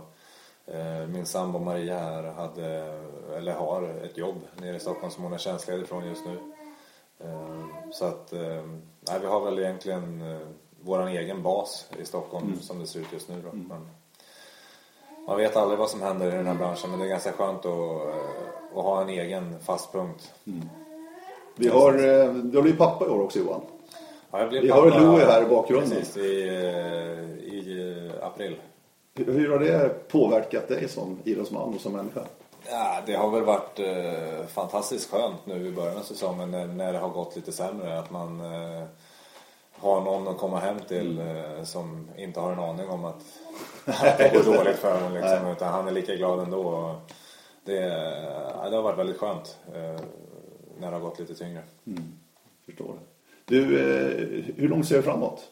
[0.74, 2.98] eh, min sambo Maria här hade,
[3.36, 6.38] eller har ett jobb nere i Stockholm som hon är tjänstledig ifrån just nu.
[7.20, 8.32] Eh, så att,
[9.00, 10.22] nej, vi har väl egentligen
[10.80, 12.60] vår egen bas i Stockholm mm.
[12.60, 13.42] som det ser ut just nu.
[13.42, 13.48] Då.
[13.48, 13.66] Mm.
[13.68, 13.88] Men
[15.26, 17.58] man vet aldrig vad som händer i den här branschen men det är ganska skönt
[17.58, 20.34] att, eh, att ha en egen fast punkt.
[20.46, 20.68] Mm.
[21.56, 23.60] Vi har, eh, du har blivit pappa i år också Johan.
[24.38, 25.90] Ja, Vi har Louie här i bakgrunden.
[25.90, 28.56] Precis, i, eh, i april.
[29.14, 32.20] Hur har det påverkat dig som idrottsman och som människa?
[32.70, 36.92] Ja, det har väl varit eh, fantastiskt skönt nu i början av säsongen när, när
[36.92, 37.98] det har gått lite sämre.
[37.98, 38.84] Att man eh,
[39.78, 43.22] ha någon att komma hem till eh, som inte har en aning om att,
[43.84, 45.14] att det går dåligt för honom.
[45.14, 46.94] Liksom, utan han är lika glad ändå.
[47.64, 47.80] Det,
[48.70, 50.00] det har varit väldigt skönt eh,
[50.78, 51.62] när det har gått lite tyngre.
[51.86, 52.02] Mm,
[52.66, 53.15] förstår det.
[53.48, 55.50] Du, eh, hur långt ser du framåt?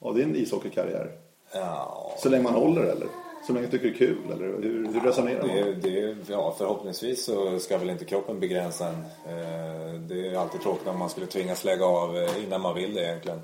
[0.00, 1.12] Av din ishockeykarriär?
[1.52, 2.14] Ja.
[2.18, 3.08] Så länge man håller eller?
[3.46, 4.32] Så länge tycker det är kul?
[4.32, 5.56] Eller hur, hur resonerar man?
[5.56, 8.94] Det, det, ja, förhoppningsvis så ska väl inte kroppen begränsa en.
[8.94, 12.94] Eh, det är alltid tråkigt om man skulle tvingas lägga av eh, innan man vill
[12.94, 13.42] det egentligen.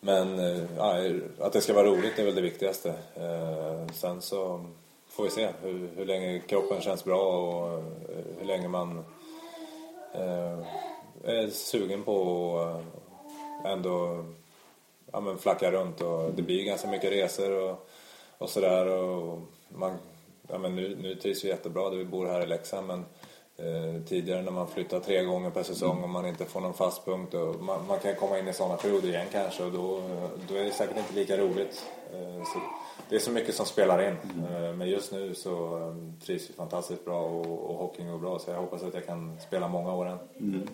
[0.00, 0.38] Men
[0.76, 0.96] ja,
[1.38, 2.94] att det ska vara roligt är väl det viktigaste.
[3.92, 4.64] Sen så
[5.08, 7.82] får vi se hur, hur länge kroppen känns bra och
[8.38, 9.04] hur länge man
[11.24, 14.24] är sugen på att eh, ändå
[15.12, 16.00] ja, men flacka runt.
[16.00, 17.70] Och det blir ganska mycket resor.
[17.70, 17.88] Och,
[18.38, 18.86] och sådär.
[20.48, 23.04] ja, nu, nu trivs vi jättebra där vi bor här i Leksand men
[23.56, 27.04] eh, tidigare när man flyttar tre gånger per säsong och man inte får någon fast
[27.04, 30.02] punkt och man, man kan komma in i sådana perioder igen kanske och då,
[30.48, 31.84] då är det säkert inte lika roligt.
[32.12, 32.60] Eh, så
[33.08, 34.64] det är så mycket som spelar in mm.
[34.64, 38.38] eh, men just nu så eh, trivs vi fantastiskt bra och, och hockeyn går bra
[38.38, 40.18] så jag hoppas att jag kan spela många år än.
[40.40, 40.68] Mm.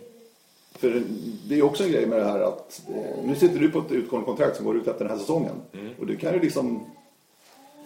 [0.78, 1.02] För
[1.48, 3.92] det är också en grej med det här att eh, nu sitter du på ett
[3.92, 5.92] utgående kontrakt som går ut efter den här säsongen mm.
[6.00, 6.86] och du kan ju liksom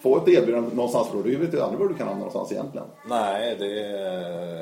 [0.03, 2.87] få ett erbjudande någonstans för du vet ju aldrig var du kan hamna någonstans egentligen.
[3.09, 3.81] Nej, det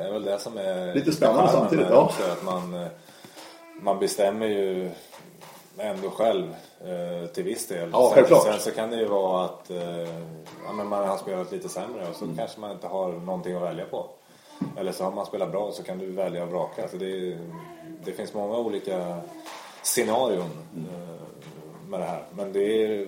[0.07, 1.87] är väl det som är lite spännande samtidigt.
[1.89, 2.01] Ja.
[2.01, 2.87] Också, att man, eh,
[3.81, 4.89] man bestämmer ju
[5.77, 7.89] ändå själv eh, till viss del.
[7.93, 9.71] Ja, sen, sen så kan det ju vara att
[10.65, 12.37] ja, men man har spelat lite sämre och så mm.
[12.37, 14.09] kanske man inte har någonting att välja på.
[14.77, 16.87] Eller så har man spelat bra så kan du välja och vraka.
[16.87, 17.37] Så det,
[18.05, 19.17] det finns många olika
[19.83, 20.85] scenarion mm.
[21.89, 22.23] med det här.
[22.35, 23.07] Men det är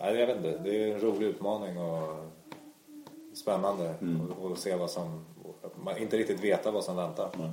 [0.00, 0.58] Nej, jag vet inte.
[0.58, 2.08] Det är en rolig utmaning och
[3.34, 4.56] spännande mm.
[4.56, 5.24] se vad som...
[5.84, 7.30] Man inte riktigt veta vad som väntar.
[7.34, 7.50] Mm.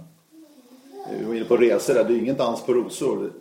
[1.20, 2.04] Du var inne på resor där.
[2.04, 3.32] Det är ingen dans på rosor.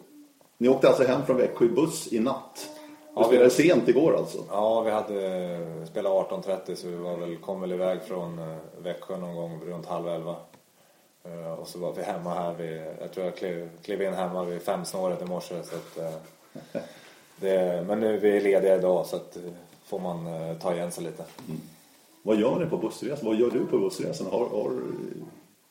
[0.58, 2.70] Ni åkte alltså hem från Växjö i buss i natt.
[3.14, 3.50] Du ja, spelade vi...
[3.50, 4.38] sent igår alltså?
[4.50, 9.16] Ja, vi hade spelat 18.30 så vi var väl, kom väl iväg från eh, Växjö
[9.16, 10.36] någon gång runt halv elva.
[11.24, 14.44] Eh, och så var vi hemma här vid, jag tror jag klev, klev in hemma
[14.44, 15.54] vid femsnåret i morse.
[15.62, 16.82] Så att, eh,
[17.36, 19.42] Det, men nu är vi lediga idag så att eh,
[19.84, 20.26] får man
[20.60, 21.24] ta igen sig lite.
[21.48, 21.60] Mm.
[22.22, 23.26] Vad gör ni på bussresan?
[23.26, 24.26] Vad gör du på bussresan?
[24.26, 24.72] Har, har...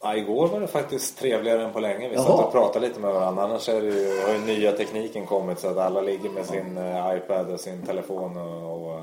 [0.02, 2.10] Ja, igår var det faktiskt trevligare än på länge.
[2.10, 3.44] Vi satt och pratade lite med varandra.
[3.44, 6.80] Annars är det ju, har ju nya tekniken kommit så att alla ligger med sin
[7.18, 8.38] iPad och sin telefon.
[8.38, 9.02] Och, och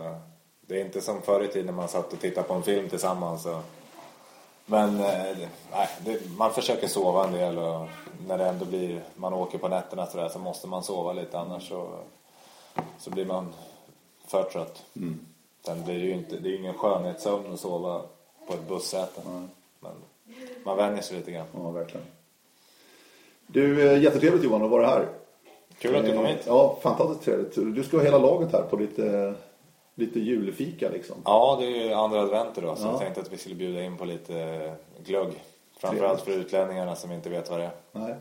[0.66, 2.88] det är inte som förr i tiden när man satt och tittade på en film
[2.88, 3.46] tillsammans.
[3.46, 3.62] Och,
[4.70, 7.88] men nej, det, man försöker sova en del och
[8.26, 11.38] när det ändå blir, man åker på nätterna så, där, så måste man sova lite
[11.38, 11.88] annars så
[12.98, 13.52] så blir man
[14.26, 14.82] för trött.
[14.96, 15.20] Mm.
[15.66, 18.02] Sen blir det ju inte, det är ingen skönhetssömn att sova
[18.46, 19.20] på ett bussäte.
[19.26, 19.48] Mm.
[19.80, 19.92] Men
[20.64, 21.46] man vänjer sig lite grann.
[21.54, 22.06] Ja, verkligen.
[23.46, 25.08] Du, eh, jättetrevligt Johan att vara här.
[25.78, 26.44] Kul att du kom hit.
[26.46, 27.74] Ja, fantastiskt trevligt.
[27.74, 29.34] Du ska ha hela laget här på lite,
[29.95, 31.16] lite julfika liksom.
[31.24, 32.76] Ja, det är ju andra advent då.
[32.76, 32.91] Så ja.
[32.91, 34.74] jag tänkte att vi skulle bjuda in på lite
[35.05, 35.45] glögg.
[35.78, 37.72] Framförallt för utlänningarna som inte vet vad det är.
[37.93, 38.14] Nej.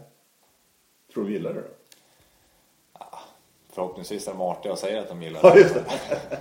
[1.14, 1.68] Tror du gillar det då?
[3.72, 5.60] Förhoppningsvis är de artiga och säger att de gillar det.
[5.60, 5.68] Ja,
[6.30, 6.40] det.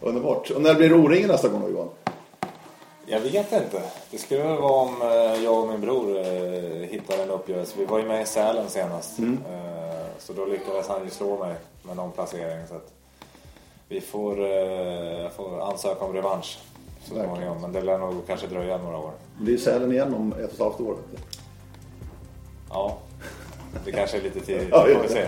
[0.08, 0.50] Underbart.
[0.50, 1.88] Och när blir det O-ringen nästa gång Johan?
[3.06, 3.82] Jag vet inte.
[4.10, 7.74] Det skulle väl vara om eh, jag och min bror eh, hittar en uppgörelse.
[7.78, 9.18] Vi var ju med i Sälen senast.
[9.18, 9.38] Mm.
[9.50, 12.66] Eh, så då lyckades han ju slå mig med någon placering.
[12.68, 12.92] Så att
[13.88, 16.58] vi får, eh, får ansöka om revansch
[17.04, 17.60] så småningom.
[17.62, 19.10] Men det lär nog kanske dröja några år.
[19.40, 20.94] Det är Sälen igen om ett och ett halvt år.
[20.94, 21.38] Vet du.
[22.70, 22.98] Ja,
[23.84, 24.68] det kanske är lite tidigt.
[24.70, 25.26] Ja, Det får vi se.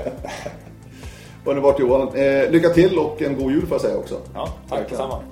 [1.45, 2.09] Underbart Johan.
[2.17, 4.21] Eh, lycka till och en god jul får jag säga också.
[4.35, 4.89] Ja, tack Verkligen.
[5.03, 5.23] detsamma.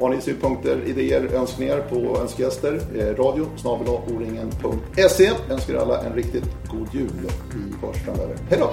[0.00, 2.80] Har ni synpunkter, idéer, önskningar på önskegäster?
[2.98, 5.30] Eh, radio snabel oringen.se.
[5.50, 7.10] Önskar alla en riktigt god jul
[7.54, 8.36] i framöver.
[8.50, 8.70] Hej då!